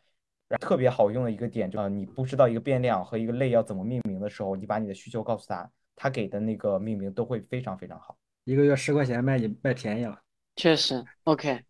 [0.61, 8.16] 特别好用的一个点，就是你不知道一个变量和一个类要怎么命名的时候，你把你的需求告诉他，他给的那个命名都会非常非常好。
[8.47, 10.21] 一个月十块钱卖你卖便宜了，
[10.55, 11.03] 确实。
[11.25, 11.65] OK，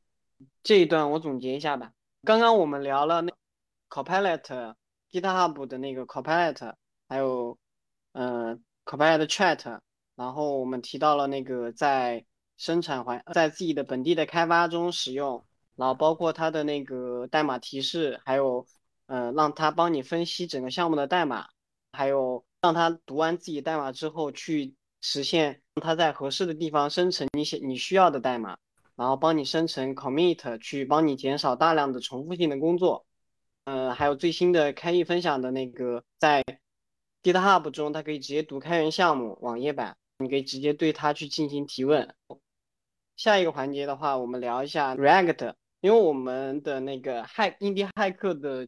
[0.62, 1.92] 这一段我总结一下吧。
[2.24, 3.34] 刚刚我们聊了那
[3.90, 4.76] Copilot、
[5.12, 6.76] GitHub 的那个 Copilot，
[7.10, 7.58] 还有
[8.12, 9.80] 呃 Copilot Chat，
[10.16, 12.24] 然后我们提到了那个在
[12.58, 15.44] 生产环在自己的本地的开发中使用，
[15.76, 18.68] 然后包括它的那个代码提示，还有
[19.08, 21.48] 呃让它帮你分析整个项目的代码，
[21.92, 25.64] 还有让它读完自己代码之后去实现。
[25.80, 28.58] 它在合适的地方生成你写你需要的代码，
[28.96, 33.06] 然后帮你生成 commit，去帮你减少大量的重复性的工作。
[33.66, 36.44] 呃，还有最新的开易分享的那个，在
[37.22, 42.16] GitHub 中，它可以直接读开源项目网页版，你可以直接对它去进行提问。
[43.16, 48.68] 下一个环节的话，我们聊一下 React，因为我们的那个骇印第骇客的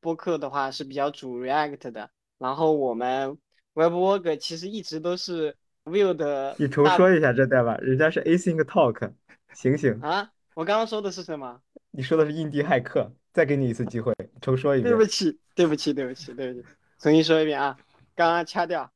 [0.00, 3.38] 播客的话是比较主 React 的，然后我们
[3.74, 5.56] WebWork 其实一直都是。
[5.90, 9.12] Vue 的，你重说一下这代码，人家是 Async Talk，
[9.52, 10.30] 醒醒啊！
[10.54, 11.60] 我刚刚说的是什么？
[11.90, 14.90] 你说的是印第骇客，再给你一次机会，重说一遍。
[14.90, 16.66] 对不起，对不起，对不起，对不起，
[16.98, 17.76] 重新说一遍啊！
[18.14, 18.90] 刚刚掐掉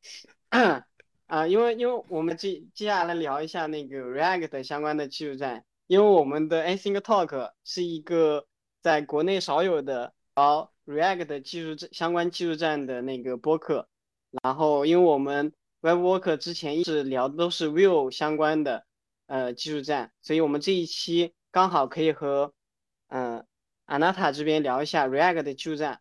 [1.26, 8.47] 啊，因为因为我们接接下来聊一下那个 React 相关的技术站，因为我们的 Async Talk 是一个
[8.80, 13.88] 在国内少有的聊 React 技术站相关技术站的那个播客，
[14.42, 15.53] 然后因为我们。
[15.85, 18.87] Web Worker 之前一直聊的都是 Vue 相关的
[19.26, 22.55] 呃技术站，所以我们这一期刚好可以和
[23.09, 23.45] 嗯
[23.87, 26.01] Anata 这边聊一下 React 的技术站，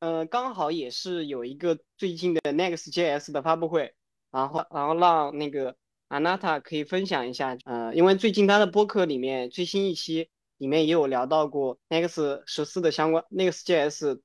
[0.00, 3.94] 呃刚好也是有一个最近的 Next.js 的发布会，
[4.30, 5.76] 然后然后让那个
[6.10, 10.28] Anata 可以分享一下，呃因为最近他的播客里面最新一期
[10.58, 14.20] 里面也有聊到过 Next 十四的相关 Next.js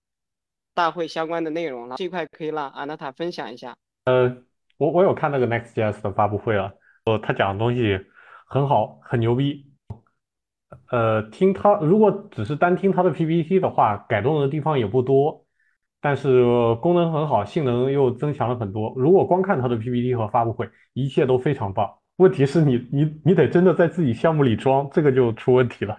[0.73, 4.43] 大会相关的内容了，这块可以让 Anata 分享一下，呃。
[4.77, 6.73] 我我有看那个 Next.js 的发布会了，
[7.05, 7.99] 呃，他讲的东西
[8.45, 9.65] 很好，很牛逼。
[10.91, 15.45] 呃，听他如果只是单听他的 PPT 的话，改动的地方也不多，
[16.01, 16.43] 但是
[16.81, 18.93] 功能很好，性能又增强了很多。
[18.97, 21.89] 如果光看他的 PPT 和发布会，一切都非常棒。
[22.17, 25.97] 问题是你你你得真的在自己项目里装，这个就出问题了。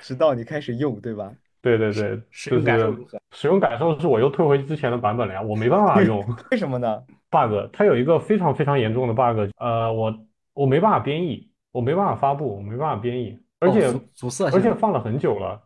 [0.00, 1.32] 直到你开始用，对吧？
[1.60, 3.20] 对对对，使用感受如何？
[3.30, 6.24] 使用感受是我又退回之前的版本了呀，我没办法用。
[6.50, 7.02] 为什么呢
[7.32, 10.14] ？bug，它有一个非常非常严重的 bug，呃，我
[10.52, 15.60] 我没办法编译，我没办法发布，我没办法编译，而且阻塞，而且放了很久了，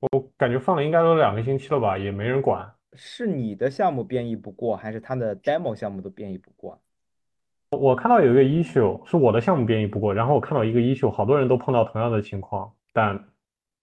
[0.00, 2.72] 我感觉放了应该都两个星期了吧，也没人管。
[2.94, 6.80] 是你的项目编译不过，还是他的 demo 项目都编译不过？
[7.70, 13.28] 我看到有一个 issue 是我的项目编译不过，然后我看到一个 issue，好多人都碰到同样的情况，但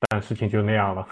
[0.10, 1.06] 但事情就那样了。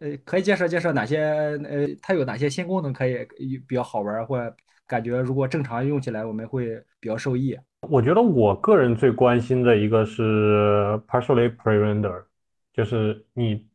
[0.00, 1.18] 呃，可以介绍介绍哪些
[1.64, 3.26] 呃，它有哪些新功能可以
[3.66, 4.54] 比较好玩，或者
[4.90, 6.66] 感觉如果正常用起来我们会
[6.98, 7.56] 比较受益。
[7.88, 12.24] 我觉得我个人最关心的一个是 partially pre-render，
[12.72, 13.68] 就是你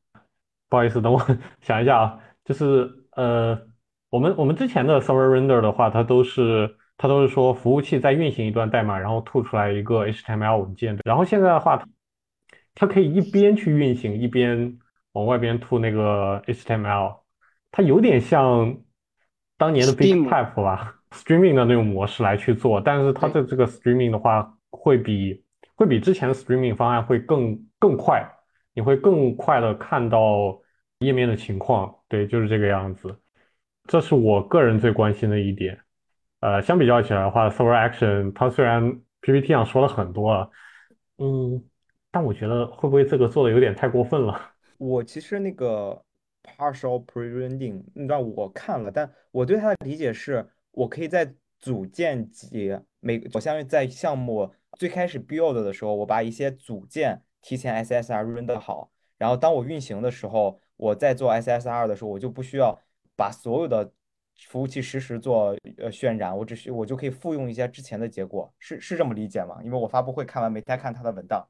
[0.67, 1.25] 不好意思，等我
[1.61, 3.57] 想一下啊，就是呃，
[4.09, 6.75] 我们我们之前的 server render 的话，它都是。
[6.97, 10.97] 它都是说服务器在运行一段代码，然后吐出来一个 HTML 文件。
[11.03, 11.85] 然后现在的话，
[12.73, 14.79] 它可以一边去运行，一边
[15.11, 17.17] 往外边吐那个 HTML。
[17.69, 18.77] 它有点像
[19.57, 22.79] 当年的 BigPipe 吧，streaming 的那种模式来去做。
[22.81, 25.43] 但是它的这个 streaming 的话，会比
[25.75, 28.25] 会比之前的 streaming 方案会更更快，
[28.73, 30.59] 你会更快的看到
[30.99, 31.93] 页面的情况。
[32.07, 33.15] 对，就是这个样子。
[33.87, 35.79] 这是我个人最关心的一点。
[36.39, 40.49] 呃，相比较起来的话，Server Action 它虽然 PPT 上说了很多啊，
[41.17, 41.63] 嗯，
[42.11, 44.39] 但我觉得会不会这个做的有点太过分了？
[44.77, 45.99] 我其实那个
[46.43, 62.79] Partial Pre-rendering 让我看了，但我对它的理解是，我可以在组件集每我相当于在项目最开始 build 的时候，我把一些组件提前 SSR render 好，然后当我运行的时候，我在做 SSR 的时候，我就不需要
[63.15, 63.91] 把所有的。
[64.49, 69.61] 服务器实时做呃渲染，我只需我就可以复用一些之前的结果，是是这么理解吗？
[69.63, 71.47] 因为我发布会看完没太看它的文档。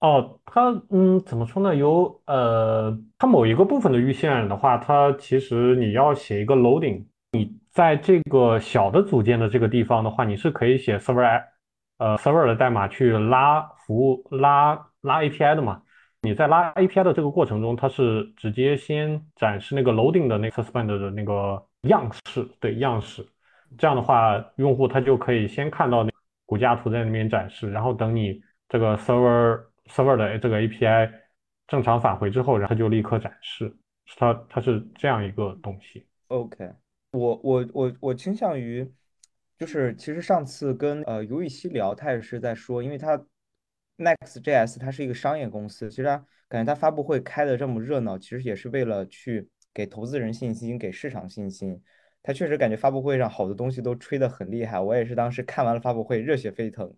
[0.00, 1.72] 哦，它嗯怎么说呢？
[1.72, 11.44] 有呃，它某一个部分的预渲染的话，它其实你要写一个 loading，你在这个小的组件的这个地方的话，你是可以写 server
[11.98, 15.82] 呃 server 的代码去拉服务拉拉 API 的嘛？
[16.22, 21.62] 你在拉 API 的这个过程中，它是直接先展示那个 loading 的那个 suspend 的那个。
[21.84, 23.22] 样式对样式，
[23.76, 26.10] 这样的话，用户他就可以先看到那
[26.46, 31.12] 骨架图在那边展示，然后等你这个 server server 的这个 API
[31.66, 33.76] 正常返回之后，然后就立刻展示，
[34.16, 36.06] 它它是这样一个东西。
[36.28, 36.72] OK，
[37.14, 38.92] 我我我我倾向于，
[39.56, 43.16] 就是其实上次跟呃尤雨溪聊，他也是在说，因为他
[43.96, 49.48] Next.js 它是一个商业公司，其实他感觉他发布会开的这么热闹，其实也是为了去。
[49.76, 51.82] 给投资人信心，给市场信心。
[52.22, 54.78] 他确实感觉发布会上好多东西都吹得很厉害。
[54.78, 56.94] 我也是当时看完了发布会，热血沸腾，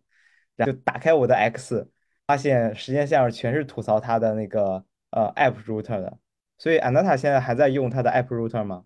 [0.57, 1.91] 然后就打开我的 X，
[2.27, 6.19] 发现时间线上全是吐槽他的那个呃 App Router 的。
[6.59, 8.85] 所以 Anata 现在还在用他的 App Router 吗？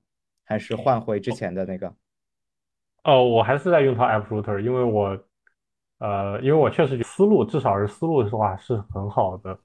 [0.51, 1.95] 还是换回之前的那个？
[3.05, 5.17] 哦，我还是在用它 App Router，因为我
[6.01, 9.57] 呃，因为我确实思路至少是思路的话是很好的，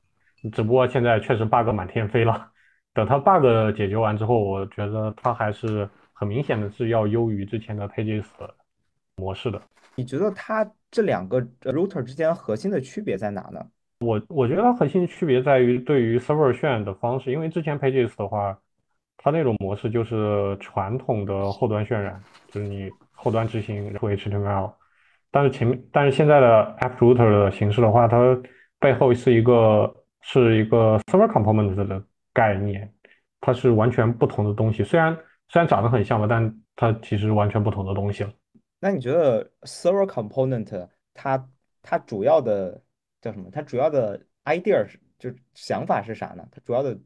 [0.53, 2.51] 只不过现在确实 bug 满天飞了。
[2.93, 8.53] 等它 bug 解决完之后，我觉得它还是很明显的是要优于之前的 Pages 的
[9.15, 9.59] 模式的。
[9.95, 13.59] 你觉得它这两个 router 之间核心的区别在哪呢？
[14.01, 18.57] 我我觉得它核心区别在于对于 server 渲的方式，因为之前 Pages 的话，
[19.25, 24.71] 它那种模式就是传统的后端渲染，就是你后端执行后 HTML，
[25.31, 28.17] 但是前面但是现在的 App Router 的形式的话，它
[28.79, 32.01] 背后是一个是一个 server component 的。
[32.33, 32.93] 概念，
[33.39, 34.83] 它是完全不同的东西。
[34.83, 35.17] 虽然
[35.47, 38.33] 虽然长得很像吧，但它其实完全不同的东西了。
[38.81, 41.49] 那你觉得 server component 它
[41.81, 42.83] 它主要的
[43.21, 43.49] 叫什么？
[43.53, 46.45] 它主要的 idea 是就想法是啥呢？
[46.51, 46.99] 它主要的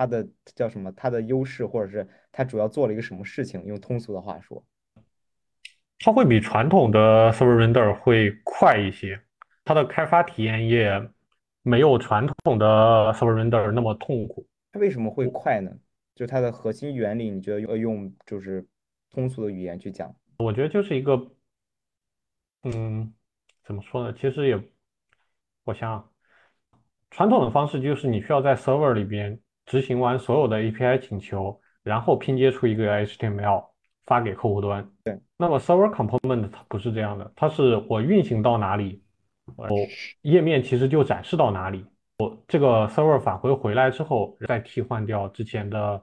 [0.00, 0.90] 它的叫什么？
[0.92, 3.62] 它的优势或者是它主要做了一个什么事情？
[3.66, 4.64] 用通俗的话说，
[5.98, 9.20] 它会比传统的 server render 会快一些，
[9.62, 11.10] 它的开发体验也。
[11.62, 14.48] 没有传统的 server render 那么痛苦。
[14.72, 15.70] 它为什么会快呢？
[16.14, 18.66] 就它的核心原理，你觉得用用就是
[19.10, 20.16] 通俗的语言去讲？
[20.38, 21.30] 我觉得就是一个，
[22.62, 23.12] 嗯，
[23.62, 24.16] 怎么说呢？
[24.18, 24.58] 其实也，
[25.64, 26.10] 我想，
[27.10, 33.64] 传统的方式就是你需要在 server 里边执行完所有的 API 请求，然后拼接出一个 HTML
[34.04, 34.90] 发给客户端。
[35.04, 35.18] 对。
[35.36, 39.02] 那么 server component 它不是这样的，它是我运行到哪里。
[39.56, 39.68] 我
[40.22, 41.84] 页面其实就展示到哪里，
[42.18, 46.00] 我这个 server 返回回来之后，再替换掉之前的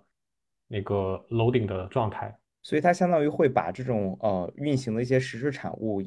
[0.67, 6.01] 那个 loading 的状态，所以它相当于会把这种呃运行的一些实时产物，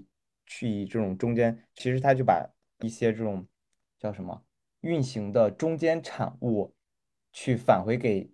[0.44, 2.46] 去这种中间，其实它就把
[2.80, 3.46] 一些这种
[3.98, 4.42] 叫什么
[4.82, 6.74] 运行的中间产物，
[7.33, 8.28] 去返回给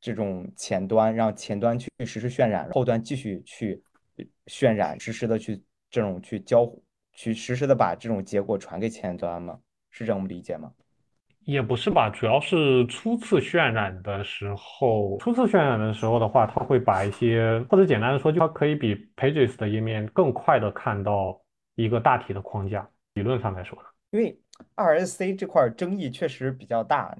[0.00, 3.82] 这种前端，让前端去实时渲染，后端继续去
[4.46, 6.82] 渲染，实时的去这种去交互。
[7.12, 9.58] 去实时的把这种结果传给前端吗？
[9.90, 10.72] 是这么理解吗？
[11.44, 21.40] 也不是吧，主要是初次渲染的时候，初次渲染的时候的话，它会把一些，或者简单的说，就它可以比 Pages 的页面更快的看到
[21.74, 22.88] 一个大体的框架。
[23.14, 23.76] 理论上来说，
[24.12, 24.38] 因为
[24.76, 27.16] RSC 这块争议确实比较大。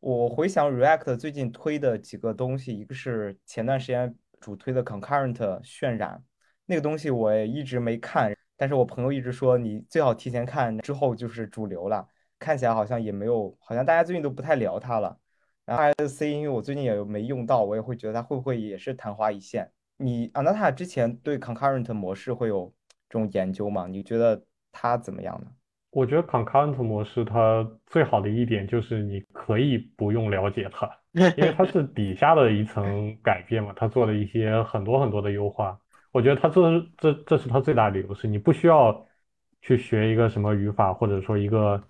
[0.00, 6.22] 我回想 React 最近推的几个东西，一个是前段时间主推的 Concurrent 渲染，
[6.66, 12.06] 那个东西我也一直没看，但是我朋友一直说你最好提前看，之后就是主流了。
[12.38, 15.18] 看起来好像也没有，好像大家最近都不太聊它了。
[15.64, 19.68] 然后 S C，因为我最近也没用到，我也会觉得它会不会也是昙花一现。
[19.96, 22.72] 你 Anata 之前对 Concurrent 模式会有
[23.08, 23.88] 这种研究吗？
[23.88, 25.50] 你觉得它怎么样呢？
[25.98, 30.88] 我觉得 Concurrent 模式它最好的一点就是你可以不用了解它，
[31.36, 35.78] 因为它是底下的一层改变嘛，它做了一些很多很多的优化。
[36.12, 36.60] 我觉得它这
[36.96, 39.04] 这这是它最大的优势，你不需要
[39.60, 41.82] 去学一个什么语法，或者说一个。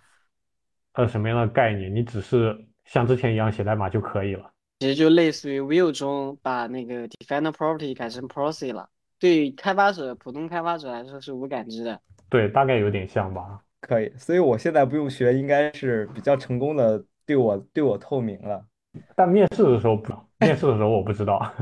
[0.95, 1.95] 呃，什么样的概念？
[1.95, 4.51] 你只是像之前一样写代码就可以了。
[4.81, 8.89] 其实就类似于 Vue 中把那个 define property 改成 property 了。
[9.21, 12.01] 对开发者、普通开发者来说是无感知的。
[12.29, 13.61] 对，大概有点像吧。
[13.81, 18.65] 可以，所以我现在不用学，应该是比较成功的对我对我透明了。
[19.15, 21.53] 但面试的时候不，面试的时候我不知道。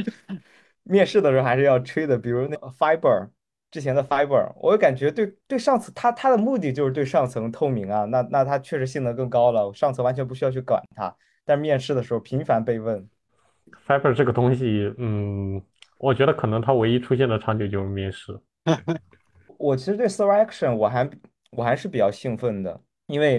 [0.84, 3.28] 面试的时候还是要吹的，比如那个 Fiber。
[3.68, 11.14] 之前的 Fiber，我感觉对对上层，他他的目的就是对上层透明啊，那那他确实性能更高了，上层完全不需要去管它。
[11.44, 13.06] 但面试的时候频繁被问
[13.86, 15.60] ，Fiber 这个东西，嗯，
[15.98, 18.38] 我觉得可能它唯一出现的场景就是面试。
[19.58, 21.04] 我其实对 Server Action 我还
[21.56, 23.38] 我还是比较兴奋的，因为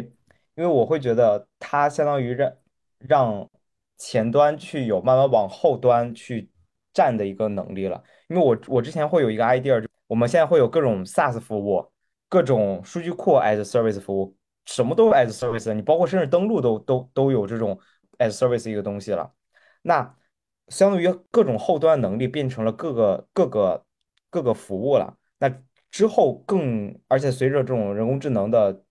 [0.56, 2.54] 因为我会觉得它相当于让
[3.00, 3.50] 让
[3.98, 6.50] 前端去有慢慢往后端去
[6.94, 8.04] 站的一个能力了。
[8.28, 9.88] 因为我我之前会有一个 idea 就。
[10.08, 11.86] 我们现在会有各种 SaaS 服务，
[12.30, 17.78] 各种数据库 as service 服务，什么都 as service，你包括甚至登录都都都有这种
[18.18, 19.34] as service 一个东西了。
[19.82, 20.16] 那
[20.70, 23.86] 相当于各种后端能力变成了各个各个
[24.30, 25.18] 各个服务了。
[25.40, 25.54] 那
[25.92, 28.84] 之后更，而且随着这种人工智能的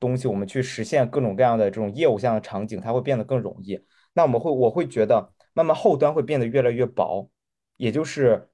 [0.00, 3.80] 东西，我们去实现各种各样的这种业务项的场景，它会变得更容易。
[4.12, 7.30] 那我们会我会觉得，慢慢后端会变得越来越薄，
[7.76, 8.48] 也就是。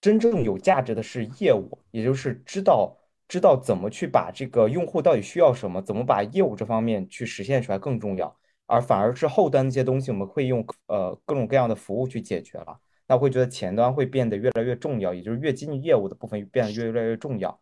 [0.00, 12.76] 真正有价值的是业务，也就是知道知道怎么去把这个用户到底需要什么，怎么把业务这方面去实现出来更重要，而反而是后端那些东西，我们会用呃各种各样的服务去解决了。
[13.12, 17.60] 那会觉得前端会变得越来越重要，也就是越接近业务的部分变得越来越重要。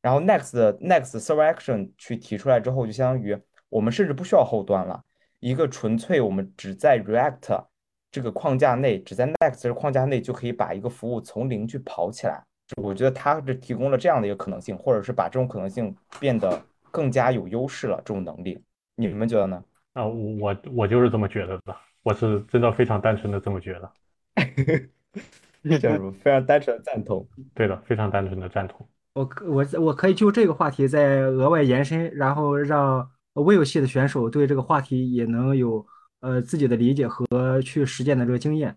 [0.00, 3.38] 然后 next next server action 去提出来之后，就相当于
[3.68, 5.04] 我们甚至不需要后端了，
[5.40, 7.66] 一个纯粹我们只在 React。
[8.10, 12.42] 这个框架内，只在 Next 这个框架内就可以把一个服务从零去跑起来。
[12.76, 16.58] 我觉得它是提供了这样的一个可能性，或者是把这种可能性变得
[16.90, 17.98] 更加有优势了。
[17.98, 18.58] 这种能力，
[18.94, 19.62] 你们觉得呢？
[19.92, 23.92] 啊，我我就是这么觉得的，我是真的非常单纯的这么觉得。
[25.80, 27.26] 正如非常单纯的赞同。
[27.54, 28.88] 对的，非常单纯的赞同。
[29.14, 35.86] 我我我可以就这个话题再额外延伸，然后让 Vue 系的选手对这个话题也能有。
[36.20, 38.74] 呃，自己的理解和去实践的这个经验，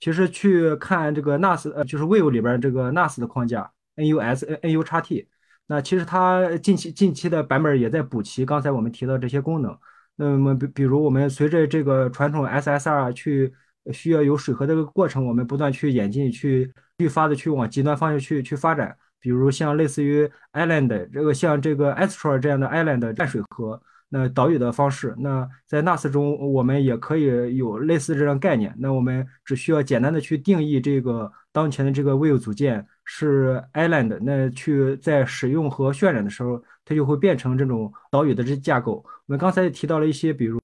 [0.00, 5.28] 其实去看这个 NAS，呃，就是 Vue 里边这个 NAS 的框架，NUS、NU 叉 T，
[5.68, 9.78] 那其实它近期近期的版本也在补齐刚才我们提到这些功能。
[10.16, 13.54] 那么，比比如我们随着这个传统 SSR 去
[13.92, 18.96] 需要有水合这个过程，我们不断去演进，去愈发的去往极端方向去去发展。
[19.18, 23.80] 比如像类似于 Island 这个，像这个 Astro 这样的 Island 淡水河。
[24.12, 28.74] 那岛屿的方式，那在 NAS 中我们也可以有类似这样概念。
[28.76, 36.60] 那我们只需要简单的去定义这个当前的这个 view 组件是 Island，那去在使用和渲染的时候，
[36.90, 38.94] 它就会变成这种岛屿的这架构。
[38.96, 40.58] 我们刚才提到了一些，比如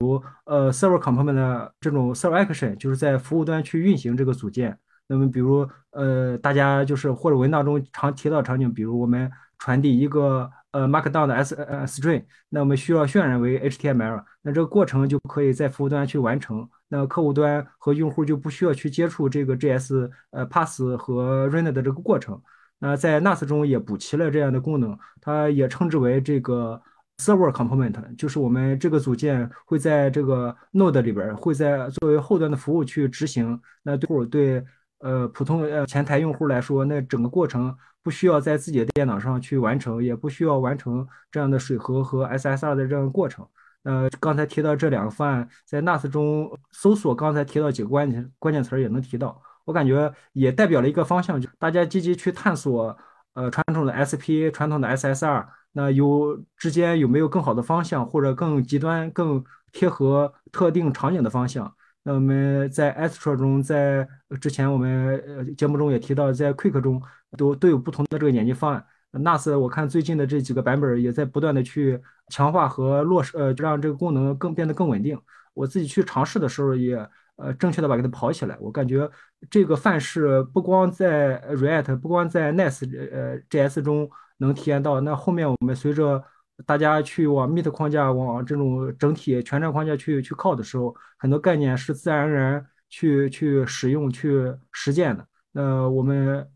[0.45, 4.77] 呃 Server Component 的这种 Server Action，就是在服务端去运行这个组件。
[5.07, 10.51] 那么比如呃大家就是或者文档中常提到场景，比如我们传递一个。
[10.73, 22.39] 呃，Markdown 的 S 呃 string，那我们需要渲染为 HTML，那这个过程就可以在服务端去完成，那客户端和用户就不需要去接触这个 JS 呃 pass 和 render 的这个过程。
[22.79, 26.81] 那在 NAS 中也补齐了这样的功能，它也称之为这个
[27.19, 33.61] Server Component，就是我们这个组件会在这个 Node 里边，会在作为后端的服务去执行。
[33.83, 34.65] 那对对
[34.99, 37.77] 呃普通呃前台用户来说，那整个过程。
[38.03, 43.45] 不需要在自己的电脑上去完成，也不需要完成这样的水合和 SSR 的这样过程。
[43.83, 49.43] 呃，刚才提到这两个方案，在 NAS 中搜索，刚才提到几个关键关键词也能提到。
[49.67, 52.97] 我感觉也代表了一个方向，就大家积极去探索，
[53.35, 61.71] 呃，传统的 SP、传统的 SSR，那有之间有没有更好的方向，或者更极端、更贴合特定场景的方向？
[62.05, 64.09] 那我们在 Astro 中，在
[64.41, 67.03] 之前我们呃节目中也提到，在 Quick 中
[67.37, 68.87] 都都有不同的这个演进方案。
[69.13, 75.19] NAS 我看最近的这几个版本也在不断的去强化和落实，呃，让这个功能更变得更稳定。
[75.55, 76.97] 我自己去尝试的时候也
[77.37, 78.57] 呃正确的把它给它跑起来。
[78.61, 79.09] 我感觉
[79.51, 84.09] 这个范式不光在 React，不光在 Nice 呃 JS 中
[84.39, 86.23] 能体验到，那后面我们随着
[86.67, 95.27] 大家去往 Meet 框架、往这种整体全站框架去去靠的时候，很多概念是自然而然去去使用、去实践的。
[95.53, 96.51] 那我们。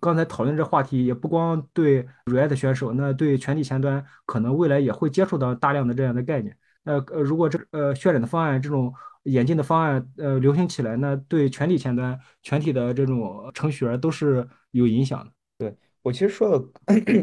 [0.00, 6.56] 刚才讨论这话题，也不光对 React 选手，那对全体前端可能未来也会接触到大量的这样的概念。
[6.82, 8.92] 那呃，如果这呃渲染的方案，这种
[9.24, 15.30] 演进的方案呃流行起来，那对全体前端、全体的这种程序员都是有影响的。
[15.58, 16.64] 对我其实说的，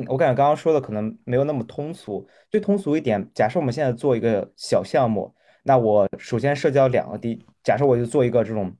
[0.08, 2.28] 我感觉刚刚说的可能没有那么通俗。
[2.50, 5.34] 最通俗一点，假设我们现在做一个小项目，
[5.64, 8.76] 那我首先涉及到两个地，假设我就做一个这种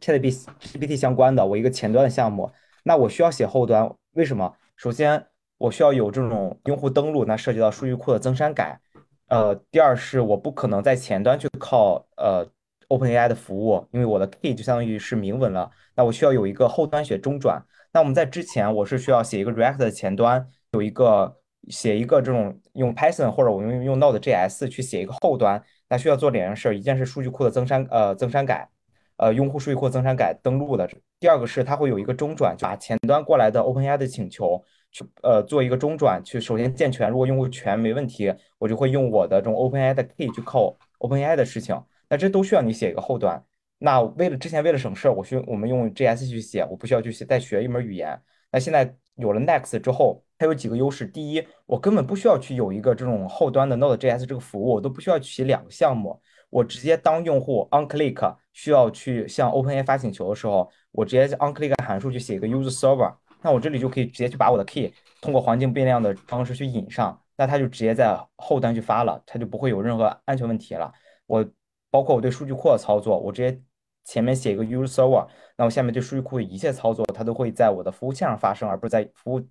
[0.00, 2.52] ChatGPT 相关的，我一个前端的项目。
[2.82, 4.54] 那我需要写后端，为什么？
[4.76, 5.26] 首先，
[5.56, 8.80] 我需要有这种用户登录，那涉及到数据库的增删改。
[9.28, 12.46] 呃，第二是我不可能在前端去靠呃
[12.88, 15.70] OpenAI 的服务，因为我的 key 就相当于是明文了。
[15.96, 17.62] 那我需要有一个后端写中转。
[17.92, 21.36] 那我们在之前，我是需要写一个 React 的前端，有一个
[21.68, 28.68] 写一个这种用 Python 或者我用用 Node.js 去写一个后端，那需要做两件事，一件是数据库的增删呃增删改。
[29.16, 30.90] 呃，用户数据库增删改登录的。
[31.20, 34.60] 第二个是它会有一个中转，把前端过来的 OpenAI 的请求
[34.94, 37.10] 去呃做一个中转，去首先健全。
[37.10, 41.78] 如果用户权没问题，我就会用我的这种 OpenAI 的 key 去 call OpenAI 的事情。
[42.08, 43.42] 那这都需要你写一个后端。
[43.78, 48.18] 那为了之前为了省事儿，我需我们用 JS 去写，我不需要去写再学一门语言。
[48.52, 51.04] 那现在有了 Next 之后，它有几个优势。
[51.06, 56.20] 第一，我根本不需要去有一个这种后端的 Node.js 这个服务，我都不需要去写两个项目。
[56.50, 63.12] 我直接当用户 on click 需要去向 OpenAI 发请求的时候，我直接 on click 函数去写一个 use server，
[63.44, 64.90] 那我这里就可以直接去把我的 key
[65.20, 70.90] 通过环境变量的方式去引上，那它就直接在后端去发了，它就不会有任何安全问题了。
[71.26, 71.46] 我
[71.90, 73.60] 包括我对数据库的操作，我直接
[74.02, 75.28] 前面写一个 use server，
[75.58, 79.46] 那我下面对数据库的一切操作，它都会在我的服务器上发生，而不是在服务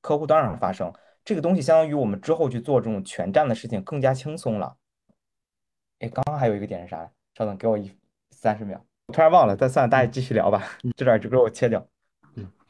[0.00, 0.90] 客户端上发生。
[1.22, 4.76] 这个东西相当于我们之后去做这种全站的事情更加轻松了。
[5.98, 7.10] 哎，刚刚还有一个点是啥？
[7.34, 7.90] 稍等，给我一
[8.30, 9.54] 三十秒，我突然忘了。
[9.56, 10.62] 再算了，大家继续聊吧。
[10.96, 11.86] 这段就给我切掉。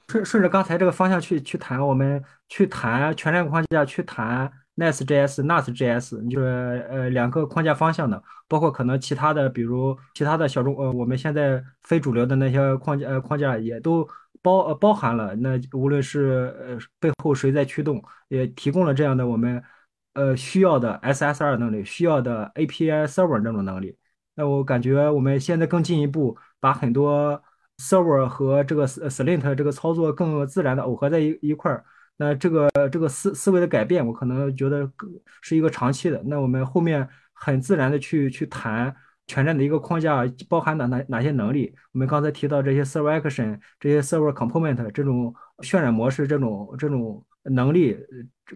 [0.08, 14.08] 顺顺着刚才这个方向去去谈，我们去谈全站框架，去谈 Nice.js、NAS.js，就是呃两个框架方向的，包括可能其他的，比如其他的小众呃，我们现在非主流的那些框架呃框架也都
[14.42, 15.34] 包呃包含了。
[15.36, 19.62] 那无论是呃背后谁在驱动，也提供了这样的我们。
[20.16, 23.98] 呃，需要的 SSR 能力，需要的 API Server 那种能力，
[24.34, 27.42] 那我感觉我们现在更进一步，把很多
[27.78, 31.84] Server 和这个 Slint 这个操作更自然的耦合在一一块儿。
[32.16, 34.90] 那这个这个思思维的改变，我可能觉得
[35.42, 36.22] 是一个长期的。
[36.26, 38.94] 那我们后面很自然的去去谈
[39.26, 41.74] 全站的一个框架包含哪哪哪些能力。
[41.92, 47.24] 我们刚才提到这些 Server Action、这些 Server Component 这种渲染模式，这种这种。
[47.48, 47.96] 能力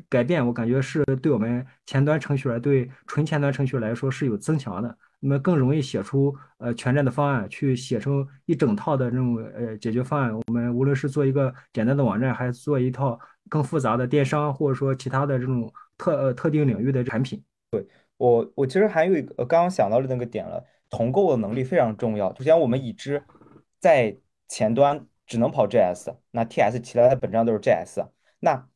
[0.08, 4.98] 改变，我感觉是对我们前端程序员，对纯前端程序员来说是有增强的。
[5.20, 10.34] 那么更容易写出呃全站的方案，去写成一整套的这种呃解决方案。
[10.34, 13.18] 我们无论是做一个简单的网站，还是做一套
[13.48, 17.42] 更复杂的电商，或者说其他的这种特呃特定领域的产品。
[17.70, 22.34] 对我，我其实还有一个刚刚想到的那个点了，同构的能力非常重要。
[22.34, 23.22] 首先，我们已知
[23.78, 24.16] 在
[24.48, 28.08] 前端只能跑 JS，那 TS 其他的本质上都是 JS，
[28.40, 28.66] 那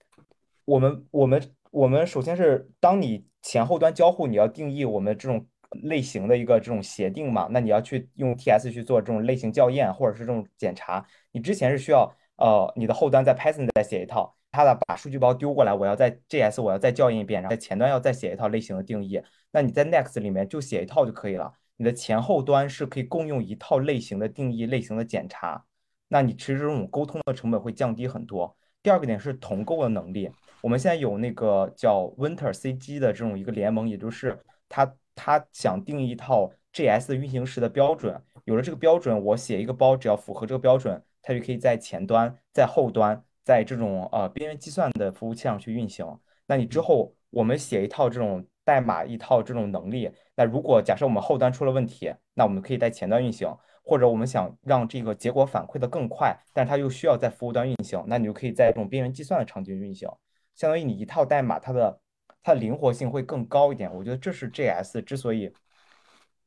[0.64, 5.47] 我们我们我们首先是当你前后端交互，你要定义我们这种
[5.82, 7.48] 类型的一个这种协定嘛？
[7.50, 11.04] 那你要去用 TS 去做这种类型校验或者是这种检查。
[11.32, 19.20] 你之前是需要呃你的后端在 Python 再写一套，它的把数据包丢过来，我要在 JS 我要再校验一遍，然后在前端要再写一套类型的定义。
[19.50, 21.52] 那你在 Next 里面就写一套就可以了。
[21.76, 25.64] 你的前后端是可以共用一套类型的定义、类型的检查。
[26.08, 28.56] 那你其实这种沟通的成本会降低很多。
[28.80, 30.30] 第二个点是同构的能力。
[30.60, 34.38] 我们现在有那个叫 Winter CG 的这种一个联盟，也就是
[34.68, 38.20] 它他想定一套 JS 运行时的标准。
[38.44, 46.06] 有了这个标准，我写一个包，只要符合这个标准，它就可以在前端、在后端、在这种呃边缘计算的服务器上去运行。
[46.46, 50.10] 那你之后我们写一套这种代码，一套这种能力。
[50.36, 53.54] 那如果假设我们后端出了问题，那我们可以在前端运行。
[53.86, 60.08] 或者我们想让这个结果反馈的更快，但是它又需要在服务端运行，那你就可以在这种边缘计算的场景运行。
[60.54, 62.00] 相当于你一套代码它的
[62.45, 63.92] 它灵活性会更高一点。
[63.92, 65.53] 我觉得这是 JS 之所以，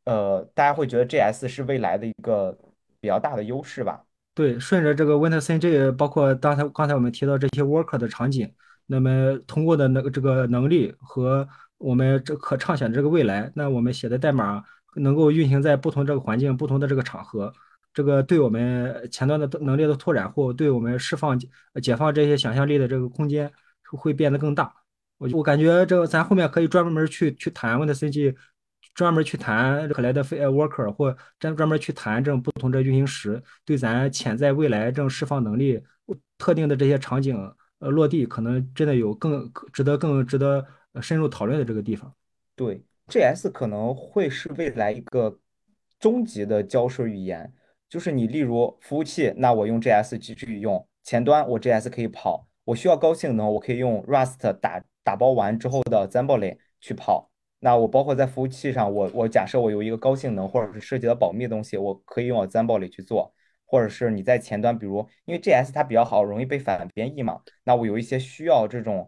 [0.05, 2.57] 呃，大家会觉得 JS 是未来的一个
[3.01, 4.03] 比较大的优势吧。
[4.35, 8.53] 对，顺着这个 WinterCG，包括刚才刚才我们提到这些 worker 的场景，
[8.85, 14.63] 那么通过的那个这个能力和我们这可畅想的这个未来，那我们写的代码
[14.95, 17.51] 能够运行在不同这个环境、不同的这个场合，
[17.91, 21.39] 这个对我们前端的能力的拓展或对我们释放、
[21.81, 23.51] 解放这些想象力的这个空间
[23.97, 24.71] 会变得更大。
[25.17, 28.35] 我我感觉这个咱后面可以专门去去谈 WinterCG。
[28.93, 35.79] 专门去谈可来的非 worker 或专专门去谈这种不同的运行时，对咱潜在未来这种释放能力、
[36.39, 37.37] 特定的这些场景
[37.77, 40.65] 呃落地，可能真的有更值得更值得
[40.99, 42.11] 深入讨论的这个地方。
[42.55, 45.37] 对，JS 可能会是未来一个
[45.99, 47.53] 终极的交涉语言，
[47.87, 57.31] 就是你例如服务器，那我用 JS 继续用前端，我 JS 可以跑，我需要高性能，我可以用 Rust 打打包完之后的 Zamboli 去跑。
[57.59, 63.33] 那我包括在服务器上，我我假设我有一个高性能或者是涉及到保密的东西，我可以用我 Zamboli 去做，
[63.65, 69.07] 或者是你在前端，比如因为 JS 它比较好，容易被反编译嘛，那我有一些需要这种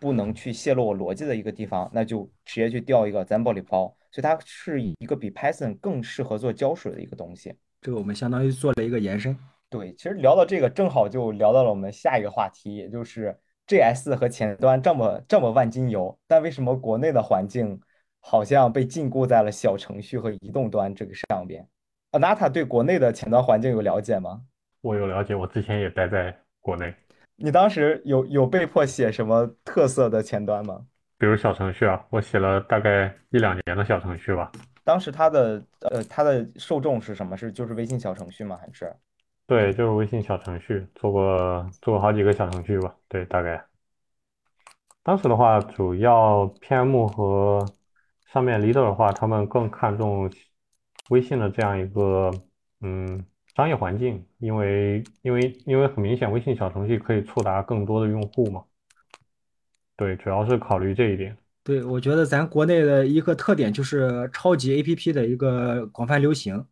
[0.00, 7.54] 不能去泄露我逻辑的一个地方，那就直接去调一个 Zamboli 包，所以它是一个比 Python 更适合做胶水的一个东西。
[7.80, 9.38] 这个我们相当于做了一个延伸。
[9.70, 17.80] 对，其实聊到这个，正好就聊到了我们下一个话题，也就是 JS 和前端这么这么万金油，但为什么国内的环境？
[18.28, 21.64] 好像被禁锢在了小程序和移动端这个上边。
[22.10, 24.42] Anata 对国内的前端环境有了解吗？
[24.80, 26.92] 我有了解，我之前也待在国内。
[27.36, 30.84] 你当时有有被迫写什么特色的前端吗？
[31.18, 34.50] 比如小程序啊，我写了大概一两年的小程序吧。
[34.82, 37.36] 当时它的呃它的受众是什么？
[37.36, 38.58] 是就是微信小程序吗？
[38.60, 38.92] 还是？
[39.46, 42.96] 对，就是微信小程序，做过做过好几个小程序吧。
[43.08, 43.64] 对，大概。
[45.04, 47.64] 当时的话，主要 PM 和
[48.26, 50.28] 上面 leader 的话，他们更看重
[51.10, 52.32] 微信的这样一个
[52.80, 53.24] 嗯
[53.54, 58.64] 商业环境，因为因为因为很明显，微信小程序可以触达更多的用户嘛。
[59.96, 61.36] 对，主要是考虑这一点。
[61.62, 66.66] 对，我觉得咱国内的一个特点就是超级 APP 的一个广泛流行。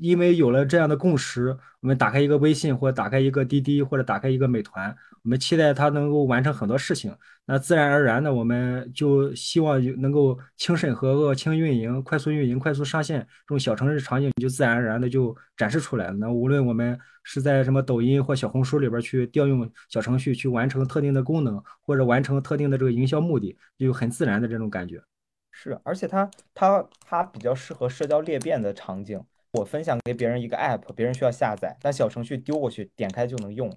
[0.00, 7.14] 因为有了这样的共识，我们打开一个微信，或者打开一个滴滴，或者打开一个美团，我们期待它能够完成很多事情。
[7.46, 16.12] 那自然而然的，我们就希望能够轻审核、轻运营、快速运营、快速上线，这种小城市场景就自然而然的就展示出来了。
[16.14, 25.02] 那无论我们是在什么抖音或小红书里边去调用小程序去完成特定的功能，或者完成特定的这个营销目的，就很自然的这种感觉。
[25.50, 29.20] 是，而且它它它比较适合社交裂变的场景。
[29.52, 33.72] 我分享给别人一个 app，别人需要下载，但小程序丢过去，点开就能用。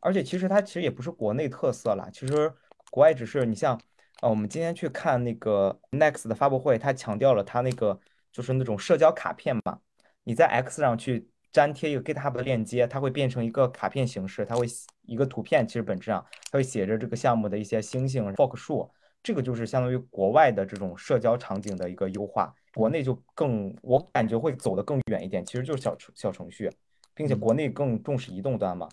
[0.00, 2.52] 而且其实它其实也不是国内特色啦，其实
[2.90, 3.74] 国外只是你像，
[4.20, 7.98] 啊，我们今天去看那个 Next 的发布会，它强调了它那个
[8.30, 9.80] 就是那种社交卡片嘛，
[10.24, 14.66] 你在 X 上去粘贴一个 GitHub 的链接，它会变成一个卡片形式，它会
[15.06, 18.88] 一个图片，其实本质上它会写着这个项目的一些星星 fork 数，
[19.22, 22.54] 这个就是相当于国外的这种社交场景的一个优化。
[22.72, 26.70] 国内就更，我感觉会走得更远一点，其实就是小程小程序，
[27.14, 28.88] 并且国内更重视移动端嘛。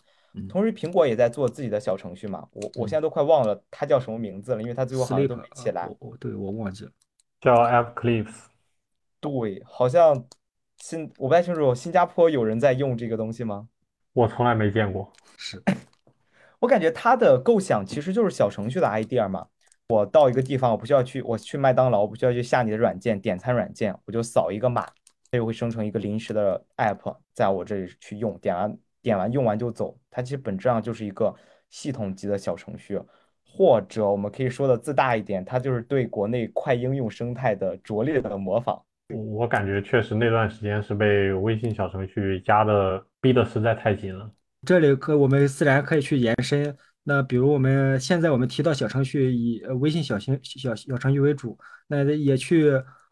[0.49, 2.47] 同时，苹果也在做自己的小程序嘛。
[2.53, 5.87] 我我现在都快忘了它叫什么名字了，因为它最后好像都没起来。
[5.99, 6.91] 我对，我忘记了，
[7.39, 8.33] 叫 App Clips。
[9.19, 10.25] 对，好像
[10.77, 13.67] 新我不太清楚，新加坡有人在用这个东西吗？
[14.13, 15.11] 我从来没见过。
[15.37, 15.61] 是，
[16.59, 19.47] 我感觉它的构想其实就是小程序的 idea 嘛。
[19.89, 24.85] 我到一个地方，我不需要去，我去麦当劳，我不需要去下你的软件，点餐软件，我就扫一个码，
[25.31, 29.97] 它就会生成一个临时的 app，在我这里去用，点完点完用完就走。
[30.11, 31.33] 它其实本质上就是一个
[31.69, 32.99] 系统级的小程序，
[33.45, 38.83] 或者我们可以说的自大一点，它就是对国内快应用生态的拙劣的模仿。
[39.15, 44.29] 我感觉确实那段时间是被微信小程序压的逼的实在太紧了。
[44.65, 46.75] 这里可我们自然可以去延伸。
[47.09, 52.69] 那比如我们现在我们提到小程序以微信小型小小程序为主，那也去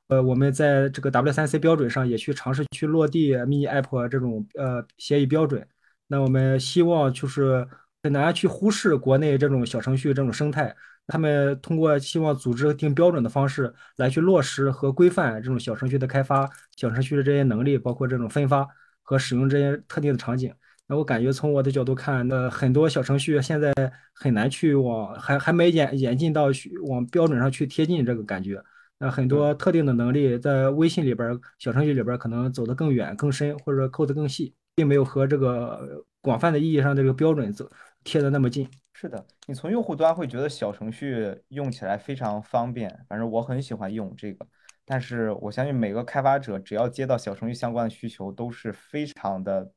[0.07, 5.65] 呃我们在这个 W3C 标准上也去尝试去落地 Mini App 这种呃协议标准。
[6.07, 7.65] 那我们希望就是
[8.03, 10.75] 很难去忽视国内这种小程序这种生态，
[11.07, 18.67] 他们通过希望组织定标准的方式来去落实和规范这种小程序的开发、小程序的这些能力，包括这种分发
[19.03, 20.53] 和使用这些特定的场景。
[20.88, 23.73] 那我感觉从我的角度看，那很多小程序现在
[24.13, 26.45] 很难去往还还没演演进到
[26.88, 28.63] 往标准上去贴近这个感觉。
[28.97, 37.69] 那很多特定的能力在微信里边小程序里边可能走得更远更深，或者扣得更细，并没有和这个广泛的意义上这个标准走
[38.03, 38.69] 贴得那么近。
[38.93, 44.47] 是的，你从用户端会觉得小程序用起来非常方便，反正我很喜欢用这个。
[44.86, 49.69] 但是我相信每个开发者只要接到小程序相关的需求，都是非常的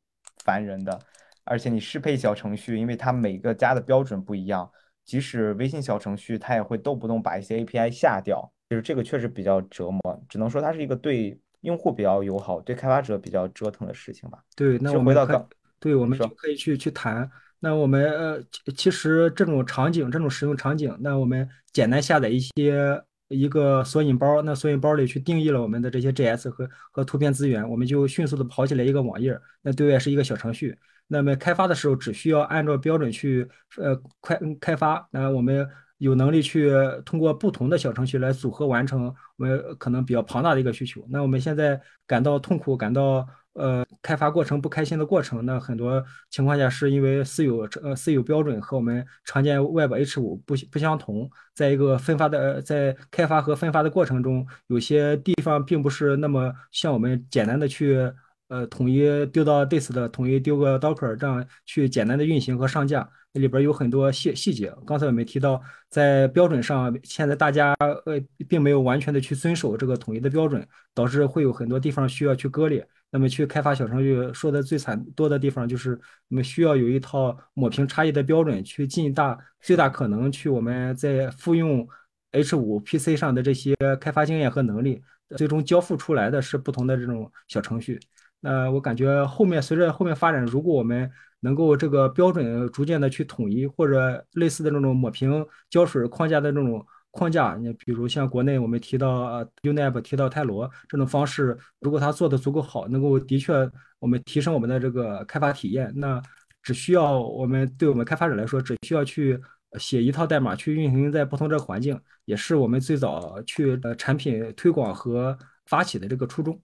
[0.48, 0.98] 烦人的。
[1.44, 4.70] 而且你适配小程序，因为它每个加的标准不一样，
[5.04, 8.50] 即使微信小程序，它也会动不动把一些 API 下掉。
[8.70, 14.38] 就是这个确实比较折磨，只能说它是一个对用户比较友好，对开发者比较折腾的事情吧。
[14.54, 15.48] 对，那我们回到刚，
[15.80, 17.30] 对，我们就说可以去去谈。
[17.60, 30.76] 那我们呃，其其实这种场景，这种使用场景，那我们简单下载一些一个索引包，那索引包里去定义了我们的这些 JS 和和图片资源，我们就迅速的跑起来一个网页，那对外是一个小程序。
[31.06, 33.48] 那么开发的时候，只需要按照标准去
[33.78, 35.66] 呃快开发，那我们
[35.98, 36.70] 有能力去
[37.04, 41.04] 通过不同的小程序来组合完成我们可能比较庞大的一个需求。
[41.08, 43.26] 那我们现在感到痛苦，感到
[43.58, 58.10] 呃开发过程不开心的过程，那很多情况下是因为私有呃私有标准和我们常见 Web H5 不不相同，在一个分发的在开发和分发的过程中，有些地方并不是那么像我们简单的去。
[58.50, 64.72] 呃，统一丢到 Dis 的，统一丢个 Docker，这样去简单的运行和上架，那里边有很多细细节。
[64.86, 67.74] 刚才我们提到，在标准上，现在大家
[68.06, 72.88] 呃并没有完全的去遵守这个统一的标准，导致会有很多地方需要去割裂。
[73.10, 75.98] 那么去开发小程序，说的最惨多的地方就是
[76.28, 81.88] 我们需要有一套抹平差异的标准，去尽大最大可能去我们在复用
[82.32, 85.02] H5 PC 上的这些开发经验和能力，
[85.36, 87.98] 最终交付出来的是不同的这种小程序。
[88.40, 96.84] 那我感觉后面随着后面发展，如果我们能够这个标准逐渐的去统一，或者类似的这种抹平胶水框架的这种
[97.18, 103.52] 框架，你比如像国内我们提到 UNAP 提到泰罗这种方式，如果它做的足够好，能够的确
[103.98, 106.22] 我们提升我们的这个开发体验，那
[106.62, 109.40] 只需要我们对我们开发者来说，只需要去
[109.78, 116.58] 写一套代码去运行在不同这个环境，也是我们最早去呃产品推广和发起的这个初衷。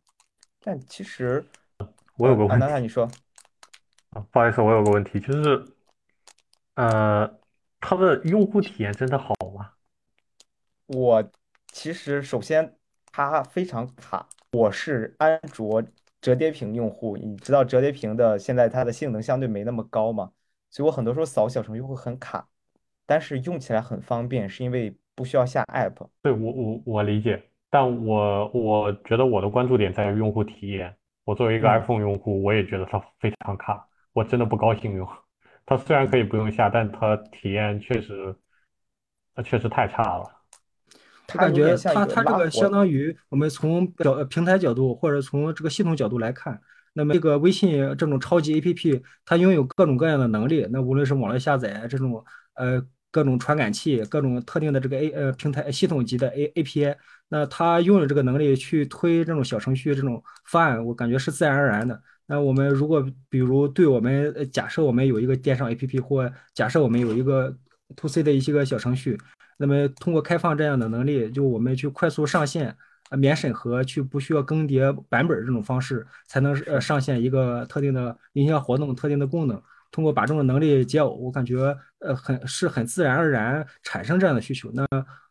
[0.63, 1.45] 但其实，
[2.17, 3.05] 我有个问题安娜塔，你说。
[4.11, 5.65] 啊，不好意思，我有个问题，就是
[6.77, 7.29] 呃，
[7.81, 9.71] 它的用户体验真的好吗？
[10.87, 11.31] 我
[11.73, 12.77] 其实首先
[13.11, 15.83] 它非常卡，我是安卓
[16.21, 20.31] 折叠屏用户，你知道折叠屏的现在它的性能相对没那么高嘛，
[20.71, 22.47] 所以我很多时候扫小程序会很卡，
[23.07, 26.07] 但是用起来很方便，是因为不需要下 app。
[26.23, 30.95] 对，我我我理解，但我我觉得我的关注点在于用户体验。
[31.25, 35.09] 我作为一个嗯 iPhone 用户，我也觉得它非常卡，我真的不高兴用。
[35.65, 38.37] 它虽然可以不用下，但它体验确实，
[39.35, 40.44] 呃，确实太差了。
[41.33, 42.71] 我感觉它有点像一它个拉它这个相。
[42.71, 46.61] 当于我们从表呃平台角度或者从这个系统角度来看，
[46.93, 50.67] 那么这个微信这种超级 APP，它拥有各种各样的能力。
[50.71, 56.95] 那无论是网络下载这种呃各种传感器，各种特定的这个 A 呃平台系统级的 A API，
[57.29, 62.01] 那它拥有这个能力去推这种小程序这种方案，我感觉是自然而然的。
[62.27, 67.57] 那我们如果比如对我们呃假设我们有一个电商 APP，或假设我们有一个
[67.97, 69.19] to C 的一些个小程序。
[69.57, 72.77] 那么通过开放这样的能力，就我们去快速上线，
[73.11, 79.63] 呃，免审核，去不需要更迭版本这种方式，才能呃上线一个特定的营销活动、特定的功能。
[79.93, 84.69] 通过把这种能力解耦，我感觉呃很是很自然而然产生这样的需求。
[84.75, 84.85] 那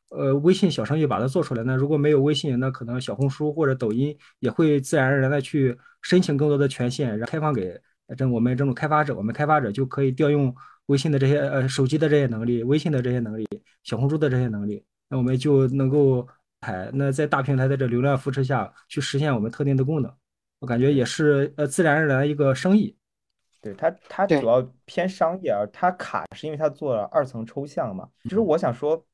[0.07, 7.77] 呃微信小程序把它做出来，那如果没有微信，那可能小红书或者抖音也会自然而然的去申请更多的权限，然后开放给
[8.15, 10.55] 这我们这种开发者，我们开发者就可以调用
[10.87, 13.47] 微信的这些呃手机的这些能力，微信的这些能力。
[13.83, 16.27] 小红书的这些能力，那我们就能够
[16.61, 20.13] 哎那在大平台的这流量扶持下去实现我们特定的功能，
[20.59, 22.95] 我感觉也是呃自然而然的一个生意。
[23.61, 28.07] 对它，它主，要偏商业，而它卡是因为它做了二层抽象嘛。
[28.23, 29.05] 其实我想说，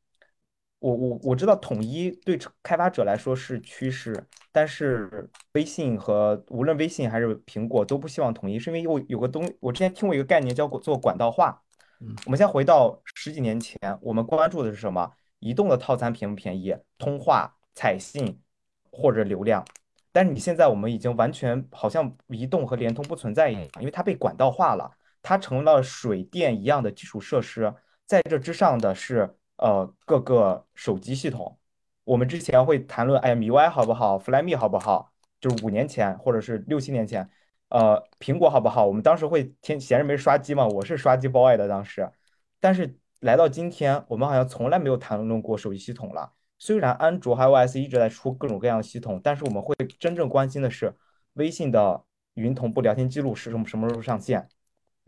[0.79, 11.61] 我我我知道统一对开开发者来说是趋势，但是微信和无论微信还是苹果都不希望统一，是因为有有个东，我之前听过一个概念叫做管道化。
[12.01, 15.11] 嗯我们先回到十几年前，我们关注的是什么？
[15.39, 16.73] 移动的套餐便不便宜？
[16.97, 18.41] 通话、彩信
[18.89, 19.65] 或者流量。
[20.13, 24.89] 但是你现在我们已经完全好像移动和联通不存在一样，因为它被管道化了，
[25.21, 27.73] 它成了水电一样的基础设施，
[28.05, 31.57] 在这之上的是呃各个手机系统。
[32.03, 35.13] 我们之前会谈论，哎呀，MIUI 好不好，Flyme 好不好？
[35.39, 37.29] 就是五年前或者是六七年前，
[37.69, 38.85] 呃，苹果好不好？
[38.85, 42.11] 我们当时会天闲着没刷机嘛，我是刷机包爱的当时。
[42.59, 46.33] 但是来到今天，我们好像从来没有谈论过手机系统了。
[46.57, 50.93] 虽然安卓还有 iOS 一直在出各种各样的系统，但是我们会真正关心的是
[51.33, 52.03] 微信的
[52.33, 54.49] 云同步聊天记录是什么什么时候上线，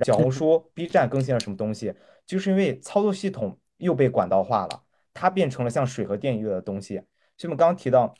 [0.05, 1.93] 小红书、B 站更新了什么东西，
[2.25, 6.95] 就是因为操作系统又被管道化了，它变成了像水和电一样的东西。
[7.37, 8.13] 所以我们刚刚提到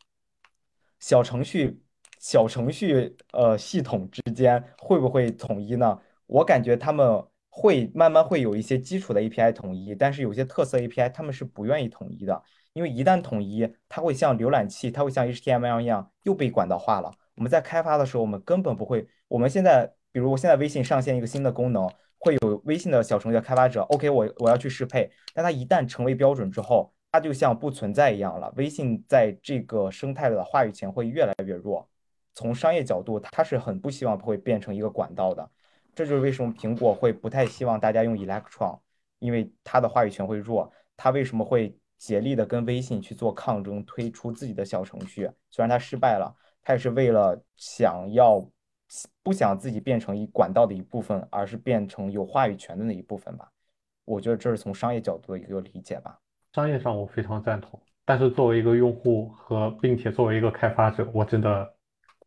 [1.00, 1.82] 小程序、
[2.20, 6.00] 小程序呃系统之间会不会统一呢？
[6.28, 12.42] 我感觉他们会慢慢会有一些基础的 API 统一，但是有些特色 API 他们是不愿意统一的，
[12.74, 17.12] 因为一旦统一，它会像浏览器，它会像 HTML 一样又被管道化了。
[17.36, 19.08] 我们在开发的时候，我们根本不会。
[19.28, 21.90] 我们现在，比如我现在微信上线一个新的功能，
[22.22, 25.12] 会有微信的小程序开发者，OK，我我要去适配。
[25.34, 28.54] 但它一旦成为标准之后，它就像不存在一样了。
[28.56, 31.90] 微信在这个生态的话语权会越来越弱。
[32.36, 35.50] 从商业角度，它是很不希望会变成一个管道的。
[35.96, 38.80] 这就是为什么苹果会不太希望大家用 Electron，
[39.20, 40.72] 因为它的话语权会弱。
[40.96, 45.30] 它为什么会竭力的跟微信去做抗争，推出自己的小程序？
[45.50, 46.32] 虽然它失败了。
[46.64, 48.48] 它也是为了想要
[49.24, 53.50] 不想自己变成一管道的一部分，而是变成有话语权的那一部分吧。
[54.06, 56.20] 我觉得这是从商业角度的一个理解吧。
[56.54, 61.74] 商业上我非常赞同，但是作为一个用户和并且作为一个开发者，我真的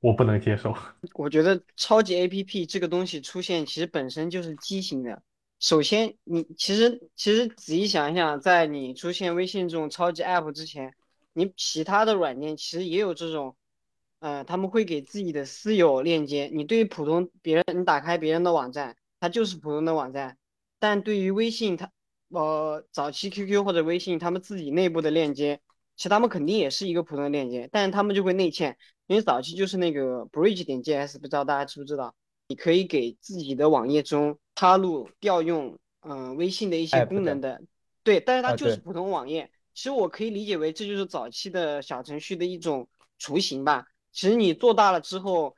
[0.01, 0.75] 我不能接受。
[1.15, 5.23] 我觉得超级 APP 这个东西出现其实本身就是畸形的。
[5.61, 10.95] 首先，你其实其实仔细想一想，在你出现微信这种超级 App 之前，
[11.35, 13.55] 你其他的软件其实也有这种。
[14.25, 16.49] 呃，他们会给自己的私有链接。
[16.51, 20.39] 你对于普通别人，你打开别人的网站，它就是普通的网站。
[20.79, 21.91] 但对于微信，它
[22.31, 25.61] 呃早期 QQ 或者微信他们自己内部的链接，
[25.95, 28.75] 其实他们肯定也是一个普通的链接，但是他们就会内嵌，
[29.09, 32.15] 因为早期就是那个 Bridge 点 JS，不知道大家知不知道？
[32.49, 37.61] 你可以给自己的网页中插入调用嗯微信的一些功能的，
[38.03, 39.51] 对，但是它就是普通网页。
[39.75, 43.87] 其实我可以理解为这就是早期的小程序的一种雏形吧。
[44.15, 45.57] 其实你做大了之后，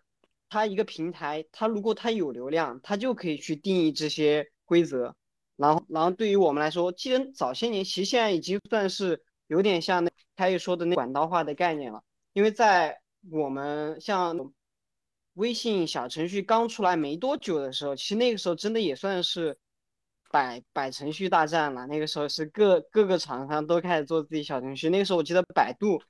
[0.48, 5.14] 它一个平台，它如果它有流量，它就可以去定义这些规则。
[5.57, 12.02] 然后，然后对于我们来说，既然早些年，其实现在已经算是有点像那开业说的那管道化的概念了。
[12.32, 12.98] 因为在
[13.30, 14.52] 我们像
[15.34, 19.59] 微信小程序刚出来没多久的时候，其实那个时候真的也算是
[20.30, 21.86] 百百程序大战了。
[21.86, 24.88] 那个时候是各各个厂商都开始做自己小程序。
[24.88, 26.00] 那个时候我记得百度。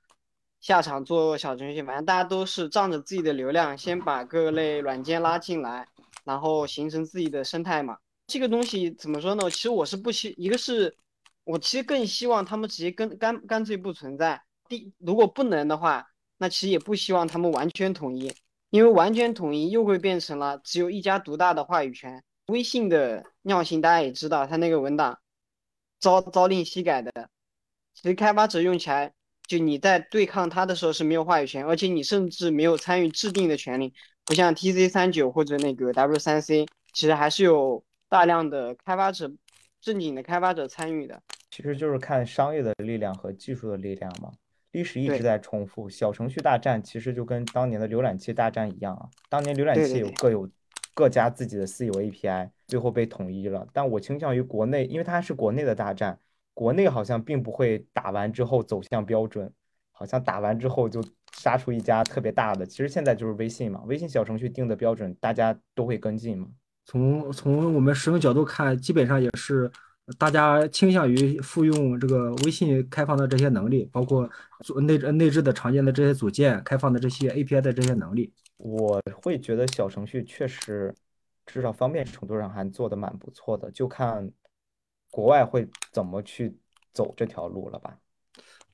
[0.67, 5.87] 下场做小程序，反正大家都是仗着自己的流量，先把各类软件拉进来，
[6.25, 7.97] 然后形成自己的生态嘛。
[8.27, 9.49] 这个东西怎么说呢？
[9.49, 10.93] 其实我是不希，一个是
[11.45, 14.43] 我其实更希望他们直接跟干干脆不存在。
[14.69, 16.05] 第如果不能的话，
[16.37, 18.35] 那其实也不希望他们完全统一，
[18.71, 22.21] 因为完全统一又会变成了只有一家独大的话语权。
[22.49, 25.17] 微信的尿性大家也知道，它那个文档
[26.01, 27.13] 朝朝令夕改的，
[27.95, 29.13] 其实开发者用起来。
[29.47, 33.93] 就你在对抗他的时候是没有话语权，而且你甚至没有参与制定的权利，
[34.25, 39.31] 不像 T C 三九或者那个 W 三 C，其实还是有大量的开发者，
[39.81, 41.23] 正经的开发者参与的。
[41.51, 44.33] 其实就是看商业的力量和技术的力量嘛。
[44.73, 49.09] 历史一直在重复，小程序大战其实就跟当年的浏览器大战一样啊。
[49.31, 50.51] 当年浏览器有各有
[50.93, 53.67] 各家自己的私有 A P I，最后被统一了。
[53.73, 56.19] 但我倾向于国内，因为它是国内的大战。
[56.57, 59.53] 国内好像并不会打完之后走向标准，
[59.93, 61.05] 好像打完之后就
[61.35, 62.65] 杀出一家特别大的。
[62.65, 66.49] 其实现在就是微信嘛，微信小程序定的标准，大家都会跟进嘛。
[66.87, 69.71] 从从我们使用角度看，基本上也是
[70.17, 74.27] 大家倾向于复用这个微信开放的这些能力，包括
[74.65, 78.33] 做内内置的常见的这些组件，开放的这些 API 的这些能力。
[78.57, 80.95] 我会觉得小程序确实，
[81.45, 84.33] 至少方便程度上还做的蛮不错的，就看。
[85.17, 86.55] 国外会怎么去
[86.93, 87.97] 走这条路了吧？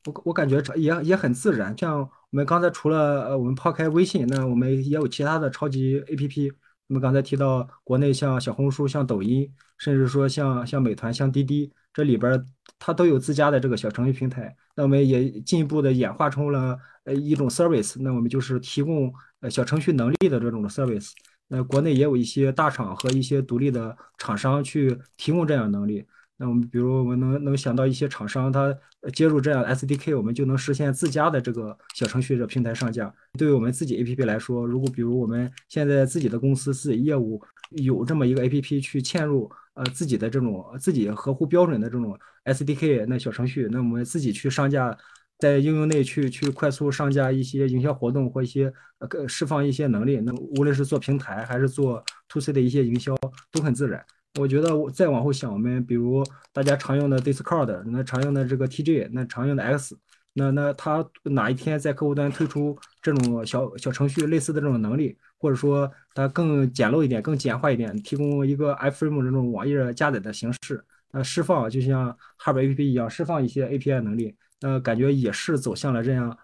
[0.07, 1.73] 我我感觉也也很自然。
[1.79, 6.53] 像我们刚才除了呃，我们抛开微信，那我们也有其他的超级 APP。
[6.89, 9.49] 我们刚才提到国内像小红书、像抖音，
[9.79, 12.45] 甚至说像像美团、像滴滴，这里边
[12.77, 14.53] 它都有自家的这个小程序平台。
[14.75, 18.03] 那我们也进一步的演化成了呃一种 service。
[18.03, 21.13] 那我们就是提供呃小程序能力的这种 service。
[21.47, 26.05] 那国内也有一些大厂和一些独立的厂商去提供这样能力。
[26.43, 28.77] 那我们比如我们能能想到一些厂商，他
[29.15, 33.15] 接入这样 SDK，我们就能实现自家的这个小程序的平台上架。
[33.39, 37.41] 对于我们自己 APP 来说，如果比如我们现在自己的公司自己业务
[37.71, 44.99] 有这么一个 APP 去嵌入呃自己的这种自己合乎标准的这种 SDK 那小程序，那我们自己去上架，
[45.39, 53.17] 在应用内去去快速上架一些营销活动或一些呃释放一些能力，那无论是做平台还是做 To C 的一些营销
[53.53, 54.05] 都很自然。
[54.41, 59.95] 我觉得我再往后想，我们比如大家常用的 Discord，那常用的这个 TG，那常用的 X，
[60.33, 70.83] 那那它哪一天在客户端推出这种小小程序类似的这种能力，或者说它更简陋一点、更简化一点，提供一个 iframe 这种网页加载的形式，
[71.13, 76.35] 那，释放就像 Hub APP 一样释放一些 API 能力，那感觉也是走向了这样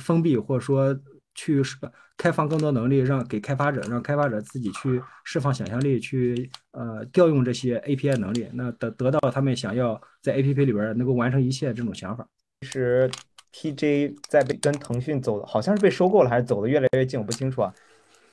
[0.00, 0.98] 封闭或者说
[1.36, 1.62] 去
[2.16, 12.26] 开放更多能力，让给开发者，让开发者自己去释放想象力，去呃调用这些 API 能力，那得得到他们想要在 APP 里边能够完成一切这种想法。
[12.62, 13.08] 其实
[13.52, 17.72] TJ 在被跟腾讯走的，好像是被收购了，还是走的越来越近，我不清楚啊。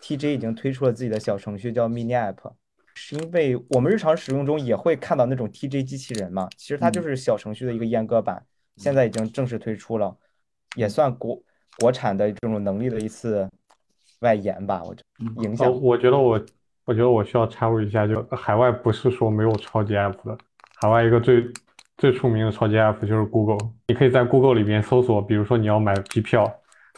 [0.02, 2.54] TJ 已经推出了自己的小程序，叫 Mini App，
[2.94, 8.46] 是因为我们日常使用中也会看到那种 TJ 机器人嘛，其实它就是小程序的一个阉割版，
[8.78, 10.18] 现在已经正式推出了，
[10.76, 11.42] 也算国
[11.80, 13.48] 国产的这种能力的一次
[14.20, 15.02] 外延吧，我觉
[15.44, 15.82] 影呃，响。
[15.82, 16.40] 我觉得我，
[16.86, 20.38] 我觉得我需要插入一下，就海外不是说没有超级 app 的，
[20.76, 21.46] 海外一个最
[21.98, 26.46] 最出名的超级 app 就是 Google，你可以在 Google 里边搜索，比如说你要买机票，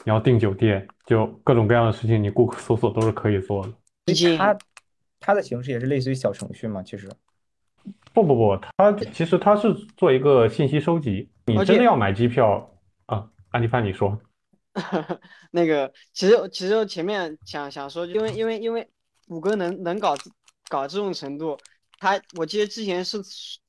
[0.03, 3.73] 你要订酒店，就各种各样的事情，你 Google 搜索都是可以做的。
[4.05, 4.57] 毕竟它
[5.19, 7.09] 它的形式也是类似于小程序嘛，其实。
[8.13, 12.69] 不不不，它其实它是做一个信息收集，你真的要买机票
[13.07, 14.17] 啊，安迪范你说。
[15.51, 18.85] 那个，其实其实我前面想想说，因为因为因为
[19.25, 20.17] 谷歌能能搞
[20.67, 21.57] 搞这种程度，
[21.97, 23.17] 它我记得之前是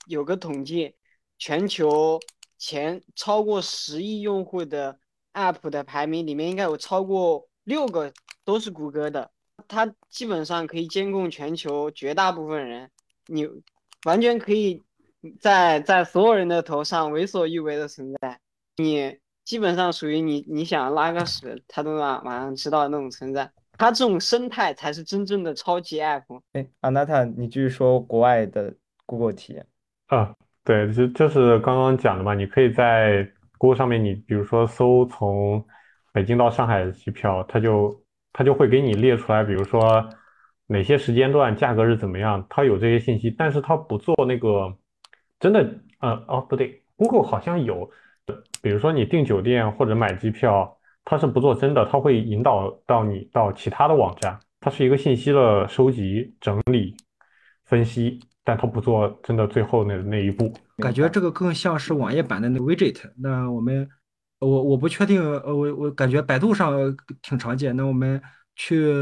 [0.09, 0.97] 有个统计，
[1.39, 2.19] 全球
[2.59, 4.99] 前超过十亿用户的
[5.33, 8.13] App 的排名里面，应该有超过六个
[8.45, 9.31] 都是谷歌的，
[9.69, 12.91] 它基本上可以监控全球绝大部分人，
[13.27, 13.49] 你
[14.05, 14.83] 完全可以
[15.41, 18.41] 在在所有人的头上为所欲为的存在，
[18.77, 19.19] 你。
[19.47, 23.49] 基本上属于你，你想拉个屎，他都马马上知道那种存在。
[23.79, 26.25] 他这种生态才是真正的超级 app。
[26.53, 28.75] 哎，阿娜塔，你继续说国外的
[29.07, 29.65] Google 体验。
[30.09, 33.25] 啊，对，就就是刚刚讲的嘛，你可以在
[33.57, 35.65] Google 上面，你比如说搜从
[36.13, 38.03] 北京到上海的机票，它就
[38.33, 40.11] 它就会给你列出来，比如说
[40.67, 44.77] 哪些时间段价格是怎么样，它有这些信息，但是它不做那个
[45.39, 47.89] 真的，呃，哦，不对，Google 好像有。
[48.67, 56.97] 比如说你订酒店或者买机票，它是不做真的，它会引导到你到其他的网站，它是一个信息的收集、整理、
[57.67, 60.53] 分析，但它不做真的最后那那一步。
[60.79, 63.09] 感觉这个更像是网页版的那个 widget。
[63.17, 63.89] 那我们，
[64.41, 66.75] 我我不确定，呃，我我感觉百度上
[67.23, 67.77] 挺常见。
[67.77, 68.21] 那我们
[68.57, 68.93] 去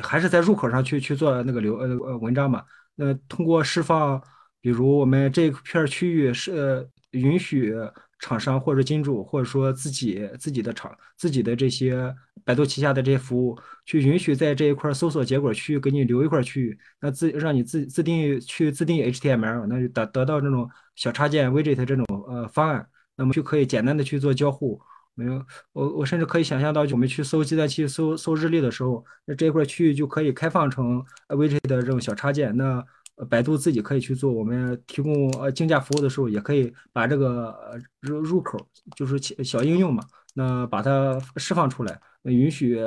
[0.00, 2.62] 还是在入口上去去做那个流呃呃文章嘛？
[2.94, 4.22] 那通过释放，
[4.60, 7.74] 比如我们这片区域是允许。
[8.20, 12.14] 厂商或者金主，或者说自己自己的厂、自己的这些
[12.44, 22.86] 百度旗下的这些服务，去允许在这一块搜索结果区域给你留一块区域，那自让你自自定义去自定义 HTML，那就得得到这种小插件 widget 这种呃方案，
[23.16, 24.80] 那么就可以简单的去做交互。
[25.16, 32.56] 没有，我我甚至可以想象到，我们去搜计算器、搜搜日历的时候，那这一块区域就可以开放成 widget 的这种小插件。
[32.56, 32.82] 那
[33.28, 38.58] 百度自己可以去做，我们提供呃竞价服务的时候，也可以把这个入入口
[38.96, 40.02] 就是小应用嘛，
[40.34, 42.78] 那把它释放出来，允许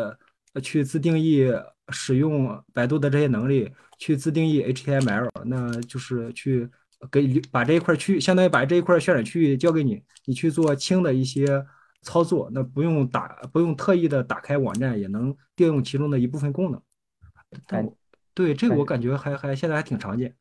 [0.62, 1.52] 去自定义
[1.90, 6.70] 使用百度的这些能力，去自定义 HTML，那就是去
[7.12, 11.64] 给把这一块区域，相当于把这一块渲染区域交给你，你去做轻的一些
[12.02, 16.82] 操作，那不用打不用特意的打开网站，也能调用其中的一部分功能。
[17.68, 17.88] 但
[18.34, 20.36] 对这个我感觉还还现在还挺常见。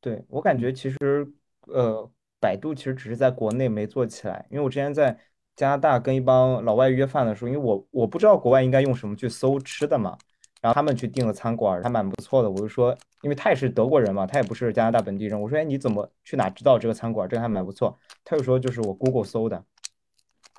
[0.00, 1.26] 对我感觉其实
[1.66, 5.18] 呃，百度其实只是在国内没做起来，因为我之前在
[5.56, 10.16] 加拿大跟一帮老外约饭的时候，因为我我不知道国外应该用什么去搜吃的嘛，
[10.60, 12.50] 然后他们去订了餐馆，还蛮不错的。
[12.50, 17.26] 我就说，因为他也是德国人嘛，他也不是加拿大本地人，我说，哎，你怎么去哪知道这个餐馆？
[17.26, 17.98] 这个还蛮不错。
[18.24, 19.64] 他就说，就是我 Google 搜的。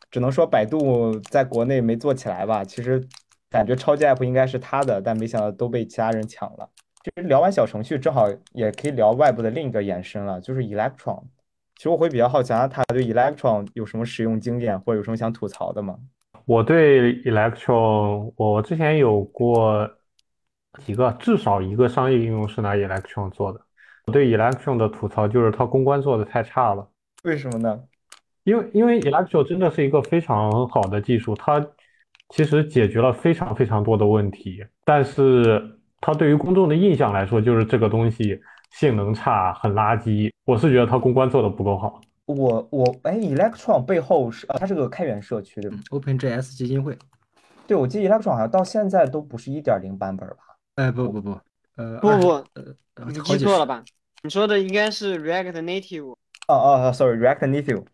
[0.09, 2.63] 只能说百度在国内没做起来吧。
[2.63, 3.07] 其实。
[3.55, 6.69] 感觉超级 app 应该是他的，但没想到都被其他人抢了。
[7.01, 11.21] 其实聊完小程序，正好也可以聊外部的另一个延伸了，就是 Electron。
[11.77, 15.97] 其实我会比较好奇，他对 Electron 有什么使用经验，或者有什么想吐槽的吗？
[16.43, 19.89] 我对 Electron，我之前有过
[20.83, 23.61] 几个，至少一个商业应用是拿 Electron 做的。
[24.07, 26.85] 我对 Electron 的吐槽就是它公关做的太差了。
[27.23, 27.81] 为什么呢？
[28.43, 31.65] 因为因为 Electron 真的是一个非常好的技术，它。
[32.29, 38.39] 其实解决了非常非常多的问题，但是它对于公众的印象来说，就是这个东西
[38.71, 40.31] 性能差，很垃圾。
[40.45, 42.01] 我是觉得它公关做的不够好。
[42.25, 46.97] 我我哎，Electron 背后是呃，它是个开源社区对吗，OpenJS 基金会。
[47.67, 50.37] 对，我记得 Electron 好像到现在都不是一点零版本吧？
[50.75, 51.37] 哎，不不不，
[51.75, 52.43] 呃，不不，
[53.05, 53.83] 你记错了吧？
[54.23, 56.15] 你说的应该是 React Native。
[56.47, 57.85] 哦哦，sorry，React Native。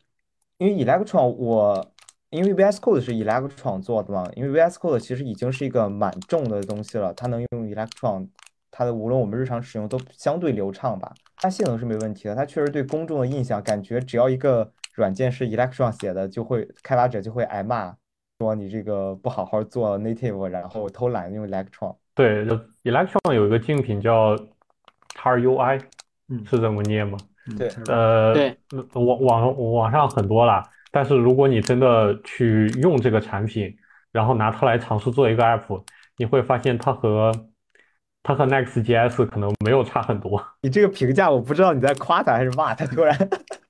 [0.58, 1.91] 因为 Electron 我。
[2.32, 8.28] 因为 VS Code 是 Electron 做的嘛，因为 VS Code 其实已经是一个蛮重的东西了，它能用 Electron，
[8.72, 11.14] 它的无论我们日常使用都相对流畅吧。
[11.36, 17.94] 它性能是没问题的，它确实对公众的印象，感觉只要一个软件是 Electron 写的，就会开发者就会挨骂，
[18.40, 21.96] 说你这个不好好做 native，然后偷懒用 Electron。
[22.16, 24.38] 对，就 Electron 有一个竞品叫
[25.16, 25.82] XUI，
[26.30, 27.18] 嗯是这么念吗？
[27.58, 28.56] 对呃，对
[28.94, 33.76] 网网网上很多啦，但是如果你真的去用这个产品，
[34.12, 35.84] 然后拿它来尝试做一个 app，
[36.18, 37.32] 你会发现它和
[38.22, 40.46] 它和 Next.js 可能没有差很多。
[40.62, 43.18] 你这个评价，我不知道你在夸他还是骂他，突然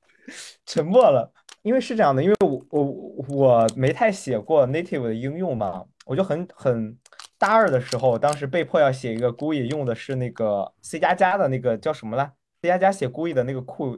[0.66, 1.32] 沉默了。
[1.64, 2.84] 因为是这样的，因为我我
[3.30, 6.98] 我没太写过 native 的应用嘛，我就很很
[7.38, 12.34] 大二的时候，当时被迫要写一个 GUI，用的是那个 C 加加的那个叫什么来
[12.64, 13.96] ？C 加加写 GUI 的那个库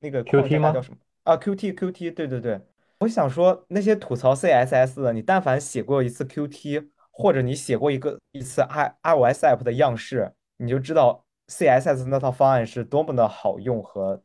[0.00, 0.96] 那个框 Qt 吗叫什么？
[1.24, 2.60] 啊，Qt Qt，对对对。
[3.00, 14.22] 我想说，那些吐槽 CSS 的，你但凡写过一次 Qt，或者你写过一个一次 i iOS app 的样式，你就知道 CSS 那套方案是多么的好用和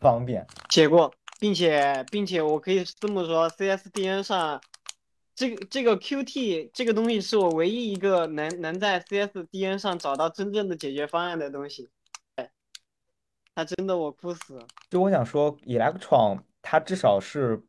[0.00, 0.46] 方便。
[0.70, 4.60] 写过，并且并且我可以这么说，CSDN 上
[5.34, 11.90] 这个这个 Qt 这个东西是我唯一一个能能在 CSDN 上找到真正的解决方案的东西。
[13.54, 14.58] 哎，它真的我哭死。
[14.90, 17.62] 就我想说，Electron 它至少是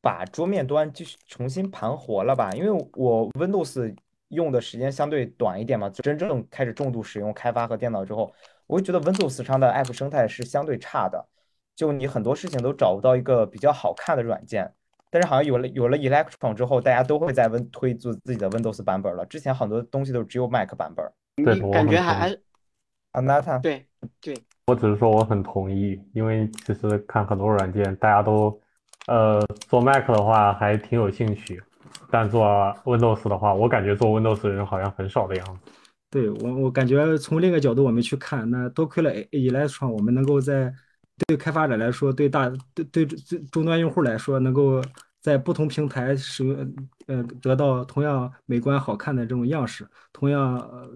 [0.00, 2.50] 把桌面端继续重新盘活了吧？
[2.52, 3.94] 因为我 Windows
[4.28, 8.32] 用的时间相对短一点嘛，真正开始重度使用开发和电脑之后，
[8.66, 11.28] 我会觉得 Windows 上的 App 生态是相对差的，
[11.76, 14.72] 就你很多事情都找不到一个比较好看的软件。
[15.10, 19.26] 但是好像有了有了 Electron 之后，大家都会在 Win 推自自己的 Windows 版本了。
[19.26, 21.06] 之前很多东西都只有 Mac 版本。
[21.36, 22.42] 对，感觉还还是
[23.10, 23.86] 啊，那他对
[24.22, 24.34] 对，
[24.66, 28.56] 我只是说我很同意，因为其实看很多软件，大家都，
[29.08, 31.60] 呃，做 Mac 的话还挺有兴趣，
[32.10, 32.46] 但做
[32.84, 35.72] Windows 的话，我感觉做 Windows 的人好像很少的样子。
[36.10, 40.72] 对我，我感觉从另一个角度我们去看，那多亏了 Electron，我们能够在
[41.26, 44.80] 对开发者来说，对大对对对终端用户来说，能够
[45.20, 46.74] 在不同平台使用，
[47.08, 50.88] 呃，得到同样美观好看的这种样式，同样呃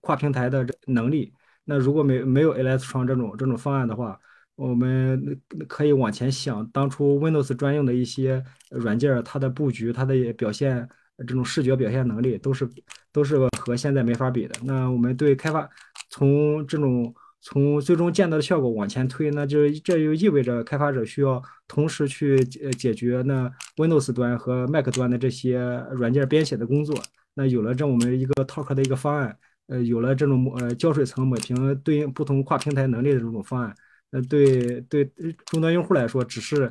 [0.00, 1.30] 跨平台的能力。
[1.64, 4.18] 那如果没没有 Electron 这种这种方案的话，
[4.54, 10.88] 我们可以往前想，当初 Windows 专用的一些软件，它的布局、它的表现。
[11.18, 12.68] 这种视觉表现能力都是
[13.12, 14.54] 都是和现在没法比的。
[14.64, 15.68] 那我们对开发
[16.08, 25.60] 从这种从最终见到的效果往前推，那就这就意味着开发者需要同时去解解决那 Windows 端和 Mac 端的这些
[25.92, 26.96] 软件编写的工作。
[27.34, 33.74] 那有了这我们一个 Talk 的一个方案，呃，有了这种呃胶水层抹平对应不同跨平台能力的这种方案。
[34.10, 35.10] 那对对
[35.46, 36.70] 终端用户来说，只是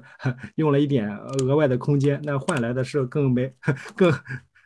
[0.55, 3.51] 用了一点额外的空间，那换来的是更美、
[3.95, 4.11] 更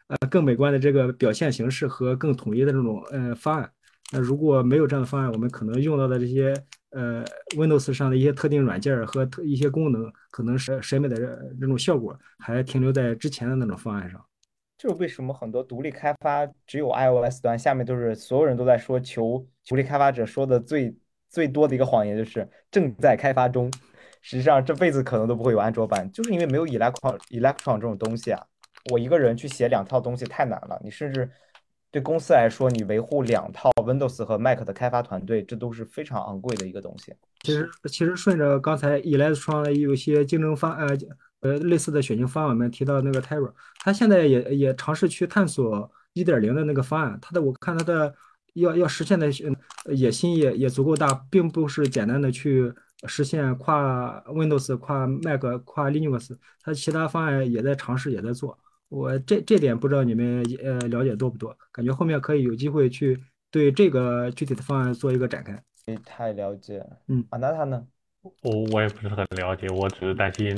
[0.07, 3.72] 呃更美观的这个表现形式和更统一的这种呃方案。
[4.11, 6.53] 那如果没有这样的方案，我们可能用到的这些
[6.89, 7.23] 呃
[7.56, 11.15] Windows 上的一些特定软件和特一些功能，可能是审美的
[11.60, 14.22] 这种效果还停留在之前的那种方案上。
[14.77, 20.95] 就是为什么很多独立开发只有 iOS 端，下面都是所有人都在说求独立开发者说的最。
[21.27, 23.69] 最多的一个谎言就是正在开发中，
[24.22, 28.41] 实际上这辈子可能都不会有安卓版，就是因为没有 Electron Electron 这种东西啊。
[28.89, 31.30] 我一个人去写两套东西太难了，你甚至
[31.91, 37.14] 对公司来说，你维护两套 Windows 和 Mac 的开发团队，这都是非常昂贵的一个东西。
[37.41, 40.95] 其实，其实顺着刚才 Electron 有些竞争方呃
[41.45, 43.51] 呃类似的选型方案，我们提到那个 Terra，
[43.84, 48.15] 它现在也也尝试去探索一点零的那个方案，它的我看它的。
[48.55, 49.27] 要要实现的
[49.93, 52.73] 野心也也足够大，并不是简单的去
[53.05, 58.57] 实现跨 Windows、跨 Mac、跨 Linux，它其他方案也在尝试，也在做。
[58.88, 61.53] 我这这点不知道你们呃了解多不多？
[61.73, 65.61] 感觉后面可以有机会去对这个具体的方案做一个展开。
[65.85, 67.85] 没太了解，嗯，啊，那他呢？
[68.41, 70.55] 我我也不是很了解，我只是担心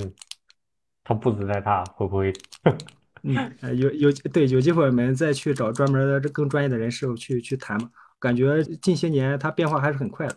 [1.08, 2.34] 它步子太大，会不会？
[3.24, 7.90] 嗯，有有对有机会我们再去找专门的这更专业的人士去去谈嘛。
[8.20, 10.36] 感觉近些年它变化还是很快的。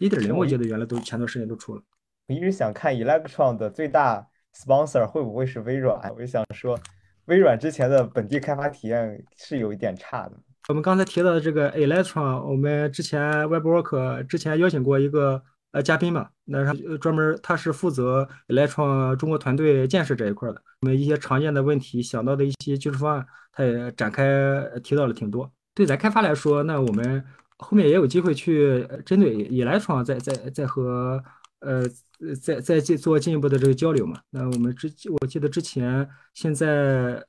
[0.00, 1.82] 一点零我记得原来都前段时间都出了。
[2.26, 6.12] 我一直想看 Electron 的最大 sponsor 会不会是微软？
[6.12, 6.78] 我就想说，
[7.26, 10.32] 微软之前的本地开发体验是有一点差的。
[10.68, 20.62] 我们刚才提到的这个 Electron，我们之前 WebWork 之前邀请过一个呃嘉宾嘛，那他专门他是负责 Electron 中国团队建设这一块的。
[20.80, 25.50] 我们一些常见的问题，想到的一些技术方案，他也展开提到了挺多。
[25.74, 27.22] 对咱开发来说，那我们
[27.58, 31.22] 后面也有机会去针对 Electron 再再再和
[31.60, 31.82] 呃
[32.20, 34.20] 呃再再进做进一步的这个交流嘛。
[34.30, 37.24] 那我们之我记得之前现在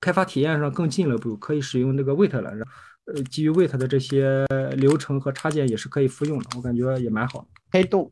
[0.00, 2.66] 开发体验上更进了一步，可以使用那个 Wait 了，然后
[3.14, 4.46] 呃基于 Wait 的这些
[4.76, 7.46] 流程和插件也是可以复用的，我感觉也蛮好。
[7.70, 8.10] 黑洞，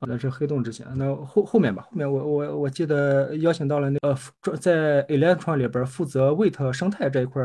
[0.00, 7.42] 那是黑洞之前，那后后面吧，后面我我我记得邀请到了那个在 Electron 里边负责 Wait 生态这一块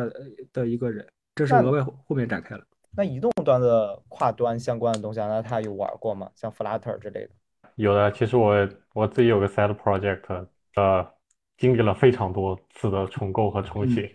[0.54, 1.06] 的一个人，
[1.36, 2.64] 这是额外后面展开了。
[2.94, 6.30] 那移动端的跨端相关的东西啊，那他有玩过吗？
[6.36, 7.30] 像 Flutter 之类的。
[7.76, 11.08] 有的，其实我我自己有个 side project，呃，
[11.62, 14.12] 经历了非常多次的重构和重写，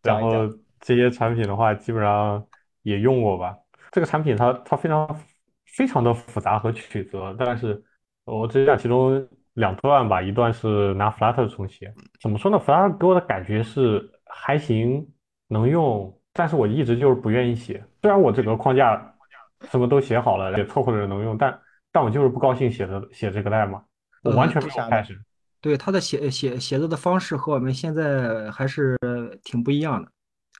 [0.00, 0.30] 然后
[0.78, 2.46] 这些产品的话，基本上
[2.82, 3.52] 也用过吧。
[3.90, 5.20] 这个产品它它非常
[5.66, 7.82] 非常的复杂和曲折，但是
[8.26, 15.04] 我只讲其中两段吧，一段是拿 Flutter 重写，怎么说呢？Flutter 给我的感觉是还行，
[15.48, 17.84] 能用，但是我一直就是不愿意写。
[18.02, 19.16] 虽然我整个框架
[19.62, 21.60] 什么都写好了，也凑合着能用，但
[21.90, 23.82] 但我就是不高兴写的写这个代码，
[24.22, 25.20] 我完全没有开始。
[25.64, 28.98] 对，他的写写写作的方式和我们现在还是
[29.42, 30.10] 挺不一样的。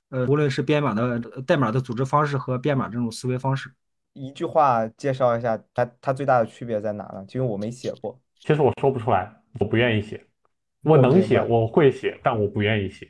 [0.09, 3.69] 呃，无论是编码的代码的组织方式和编码这种思维方式。
[4.13, 7.23] 一句话介绍一下它它最大的区别在哪呢？
[7.27, 8.19] 就因为我没写过。
[8.39, 10.25] 其实我说不出来，我不愿意写，
[10.81, 13.07] 我我能写，我会写，但我不愿意写。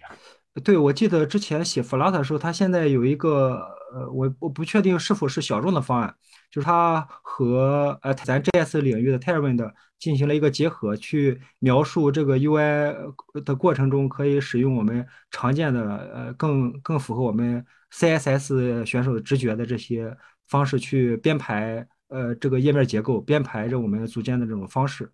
[0.66, 3.54] 对，我记得之前写 Flutter 的时候，它现在有一个
[3.94, 6.14] 呃，我我不确定是否是小众的方案，
[6.52, 12.96] 就是它和呃咱 JS 领域的 Tailwind 进行了一个结合，去描述这个 UI
[13.44, 20.16] 的过程中可以使用我们常见的呃更更符合我们 CSS 选手的直觉的这些
[20.48, 25.12] 方式去编排呃这个页面结构，编排着我们组件的这种方式。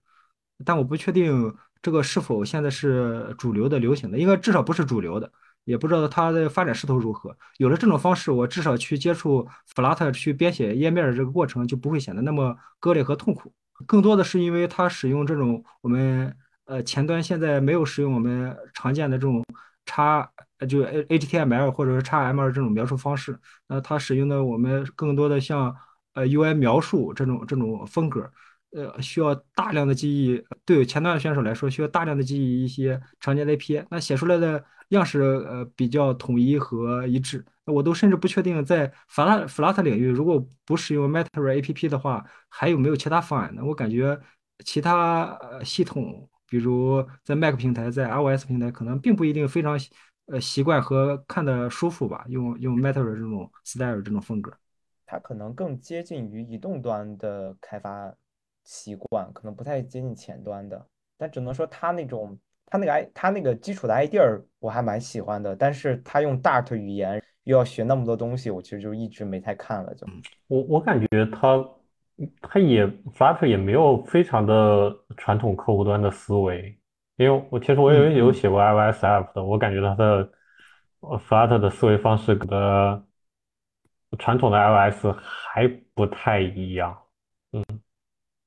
[0.65, 5.31] 但我不确定这个是否现在是主流的、流行的，应该至少不是主流的，
[5.63, 7.35] 也不知道它的发展势头如何。
[7.57, 13.53] 有了这种方式，我至少去接触 Flutter 去编写页面的这个过程就不会显得那么割裂和痛苦。
[13.87, 16.35] 更多的是因为它使用这种我们
[16.65, 19.43] 呃前端现在没有使用我们常见的这种
[19.85, 20.29] 叉
[20.59, 25.75] 呃就 A HTML 或者是 XML 这种描述方式，那它使用的我们更多的像
[26.13, 28.31] 呃 UI 描述这种这种风格。
[28.73, 34.63] 呃，需要大量的记忆，对前端选手来说，需要大量的记忆一些常见的 API，那写出来的
[34.95, 37.45] 样式呃比较统一和一致。
[37.65, 43.63] 我都甚至不确定在 flat flat 领域，如果不使用 Matter APP 的话，还有没有其他方案呢？
[43.63, 44.19] 我感觉
[44.65, 49.79] 其他系统，比如在 Mac 平台，在 iOS 平台，可能并不一定非常
[50.25, 54.51] 呃习惯和看得舒服吧，用用 Matter 这种 style 这种风格。
[55.05, 58.13] 它可能更接近于移动端的开发
[58.65, 60.85] 习惯，可能不太接近前端的。
[61.17, 65.53] 但只能说它那种，它那个 i，它那个基础的 idea 我还蛮喜欢的。
[65.53, 69.93] 但是他用 Dart 语言又要学那么多东西，我其实就一直没太看了。
[69.95, 70.07] 就
[70.47, 71.61] 我我感觉他
[72.41, 76.79] 他也 Flutter 也没有非常的传统客户端的思维，
[77.17, 80.31] 因为我其实我有嗯嗯有写过 iOS app 的，我感觉他的
[81.01, 82.47] 呃 Flutter 的思维方式跟
[84.19, 86.97] 传统的 iOS 还不太一样。
[87.51, 87.63] 嗯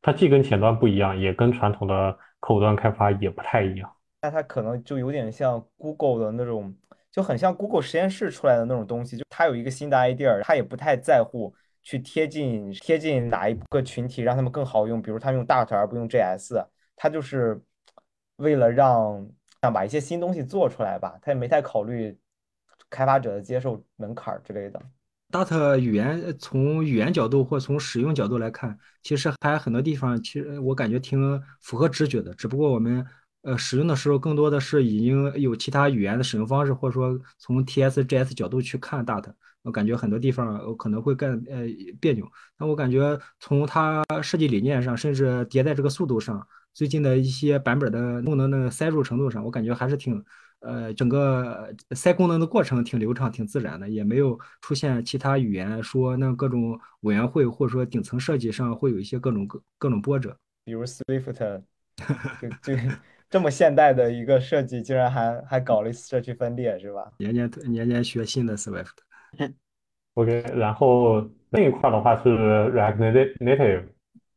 [0.07, 3.91] 它既跟前端不一样，也跟传统的客户端开发也不太一样。
[4.25, 6.75] 那它可能就有点像 Google 的那种，
[7.13, 9.19] 就很像 Google 实验室出来的那种东西。
[9.19, 15.03] 就它有一个新的 idea，它也不太在乎去贴近贴近哪一个群体，让他们更好用。
[15.03, 16.65] 比如他用 Dart 而不用 JS，
[16.97, 17.61] 它就是
[18.37, 19.29] 为了让
[19.61, 21.19] 想把一些新东西做出来吧。
[21.21, 22.19] 他也没太考虑
[22.89, 24.81] 开发者的接受门槛之类的。
[25.31, 32.33] Dart 语言从语言角度或从使用角度来看，其实还很多地方，其实我感觉挺符合直觉的。
[32.33, 33.05] 只不过我们
[33.45, 41.67] 呃使用的时候，更多的是已经有其他语言的使用方式，或者说从 TSGS 角度去看 Dart，我感觉很多地方我可能会更呃
[42.01, 42.27] 别扭。
[42.59, 50.25] 那我感觉从它设计理念上，甚至迭代这个速度上，最近的一些版本的功能的塞入程度上，我感觉还是挺。
[50.61, 60.35] 呃，整个塞功能的过程挺流畅、挺自然的，也没有出现其他语言说那各种委员会或者说顶层设计上会有一些各种各各种波折。
[60.65, 61.63] 比如 Swift，
[62.41, 62.83] 就就
[63.31, 67.11] 这么现代的一个设计，竟然还还搞了一社区分裂，是吧？
[67.19, 68.95] 年年年年学新的 Swift。
[70.15, 71.21] OK，然后
[71.51, 73.83] 另一块的话是 React Nati- Native。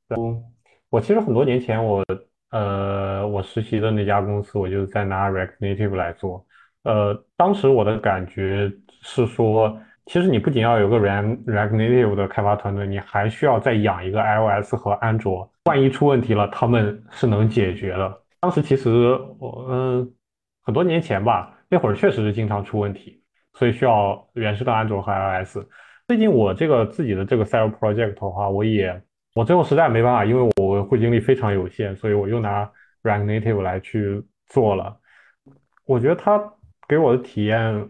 [0.08, 0.42] 然后
[0.90, 2.04] 我其实很多年前我
[2.50, 6.44] 呃我实习的那家公司，我就在拿 React Native 来做。
[6.84, 15.48] 呃，当时我的感觉是说，其实你不仅要有个 React React Native 的开发团队，你还需要再养一个 iOS 和安卓。
[15.66, 18.22] 万一出问题了，他们是能解决的。
[18.40, 18.90] 当时其实
[19.40, 20.14] 我嗯
[20.62, 23.24] 很多年前吧，那会儿确实是经常出问题。
[23.54, 25.58] 所以需要原生的安卓和 iOS。
[26.08, 29.02] 最近我这个自己的这个 side project 的话，我也
[29.34, 35.00] 我最后实在没办法，因为我维护精力非常有限，所以我又拿 React Native 来去做了。
[35.86, 36.40] 我觉得它
[36.88, 37.90] 给我的体验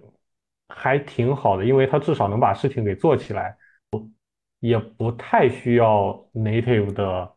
[0.70, 3.58] 还挺好的，因为它至少能把事情给做起来，
[4.62, 7.34] 也不太需要 Native 的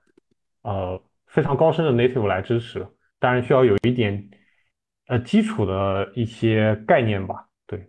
[0.62, 2.86] 呃非常高深的 Native 来支持，
[3.20, 4.28] 当然需要有一点
[5.06, 7.46] 呃基础的一些概念吧。
[7.68, 7.88] 对，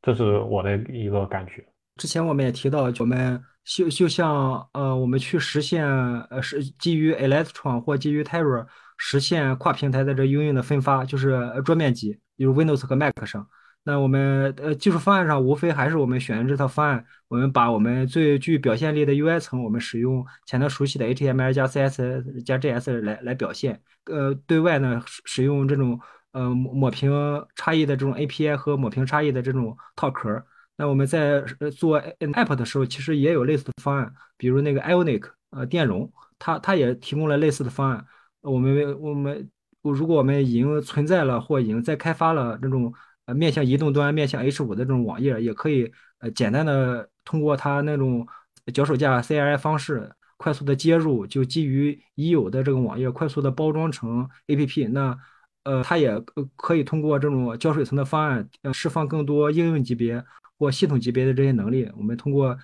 [0.00, 1.62] 这是我的一个感觉。
[1.96, 8.66] 之前我们也提到，我们就就像呃，我们去实现呃是基于 Electron 或基于 Terra
[8.96, 13.46] 实现跨平台的这应用的分发，就是桌面级，比如 Windows 和 Mac 上。
[13.84, 23.80] 那我们呃技术方案上无非还是我们选用这套方案，我们把我们最具表现力的 UI 层，我们使用前端熟悉的 HTML 加 CSS 加 JS 来来表现。
[24.06, 26.00] 呃，对外呢使使用这种
[26.32, 27.12] 呃抹抹平
[27.54, 30.42] 差异的这种 API 和抹平差异的这种套壳。
[30.76, 31.40] 那我们在
[31.76, 38.04] 做 App 的时候，其实也有类似的方案，比如那个 Ionic，呃，电容，它它也提供了类似的方案。
[38.40, 39.48] 我们我们
[39.82, 42.92] 如果我们已经存在了或已经在开发了这种
[43.26, 48.26] 呃面向移动端、面向 H5 的这种网页，也可以呃简单的通过它那种
[48.72, 54.90] 脚手架 CLI 方式快速的接入，就基于已有的这个网页快速的包装成 APP。
[54.90, 55.18] 那
[55.64, 56.18] 呃，它也
[56.56, 60.24] 可以通过这种胶水层的方案，呃，释放更多应用级别。
[60.56, 62.56] 或系统级别的这些能力，我们通过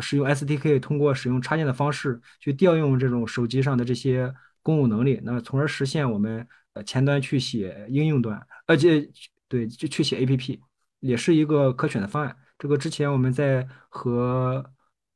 [0.00, 9.08] 使用 SDK，通过使用插件的方式去调用这种手机上的这些公共能力，那从而实现我们呃前端去写应用端，而且
[9.50, 10.58] 对就去写 APP，
[11.00, 12.34] 也是一个可选的方案。
[12.56, 14.64] 这个之前我们在和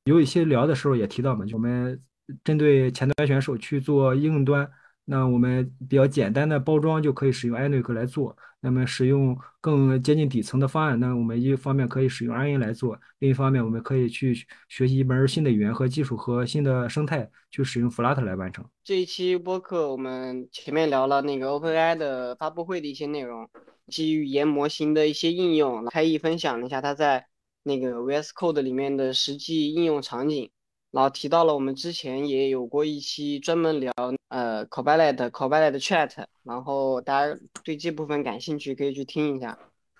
[0.04, 2.02] 有一些聊的时候也提到嘛，就我们
[2.42, 4.68] 针对前端选手去做应用端。
[5.04, 8.36] 那我们比较简单的包装就可以使用 Ionic 来做。
[8.60, 14.34] 那么使用更接近底层的方案，那我们一方面可以使用 Rn 来做，另一方面我们可以去
[14.70, 18.64] 学习一门新的语言和技术和新的生态，去使用 Flutter 来完成。
[18.82, 23.46] 这一期播客我们前面聊了那个 OpenAI 的发布会的一些内容，
[23.88, 27.26] 基于语言模型的一些应用，开义分享了一下它在
[27.64, 30.50] 那个 VS Code 里面的实际应用场景。
[30.94, 33.92] 然后提到了我们之前也有过一期专门聊
[34.28, 39.58] 呃 Copilot Copilot Chat，然后大家对这部分感兴趣可以去听一下。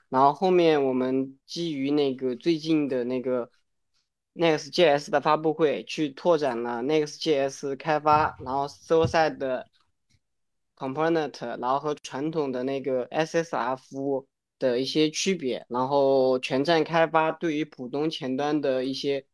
[0.09, 3.51] 然后后面我们基于那个最近的那个
[4.35, 9.65] Next.js 的发布会，去拓展了 Next.js 开发，然后 Server Side
[10.77, 14.29] Component，然后和传统的那个 SSR 服务
[14.61, 19.27] 的一些区别，然后全站开发对于普通前端的一些。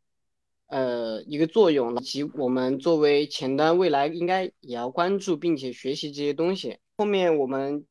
[0.71, 6.79] 呃，一个作用，以及我们作为前端未来应该也要关注并且学习这些东西。
[6.97, 7.85] 后面我们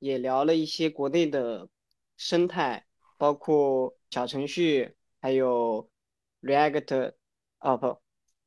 [0.00, 1.66] 也聊了一些国内的
[2.18, 2.84] 生态，
[3.16, 5.88] 包括小程序，还有
[6.42, 7.14] React，
[7.60, 7.96] 哦不，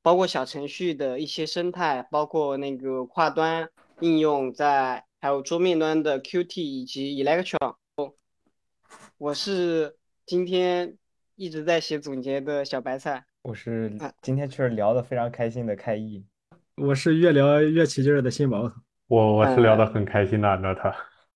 [0.03, 3.71] 包括小程序的一些生态，包括那个跨端
[4.01, 7.75] 应用在，还有桌面端的 Qt 以及 Electron。
[9.17, 9.97] 我是
[10.27, 10.95] 今天
[11.35, 13.25] 一直在写总结的小白菜。
[13.41, 13.91] 我是
[14.21, 16.25] 今天确实聊得非常开心的开义，
[16.75, 18.71] 我是越聊越起劲儿的新宝，
[19.07, 20.95] 我我是聊得很开心的那他。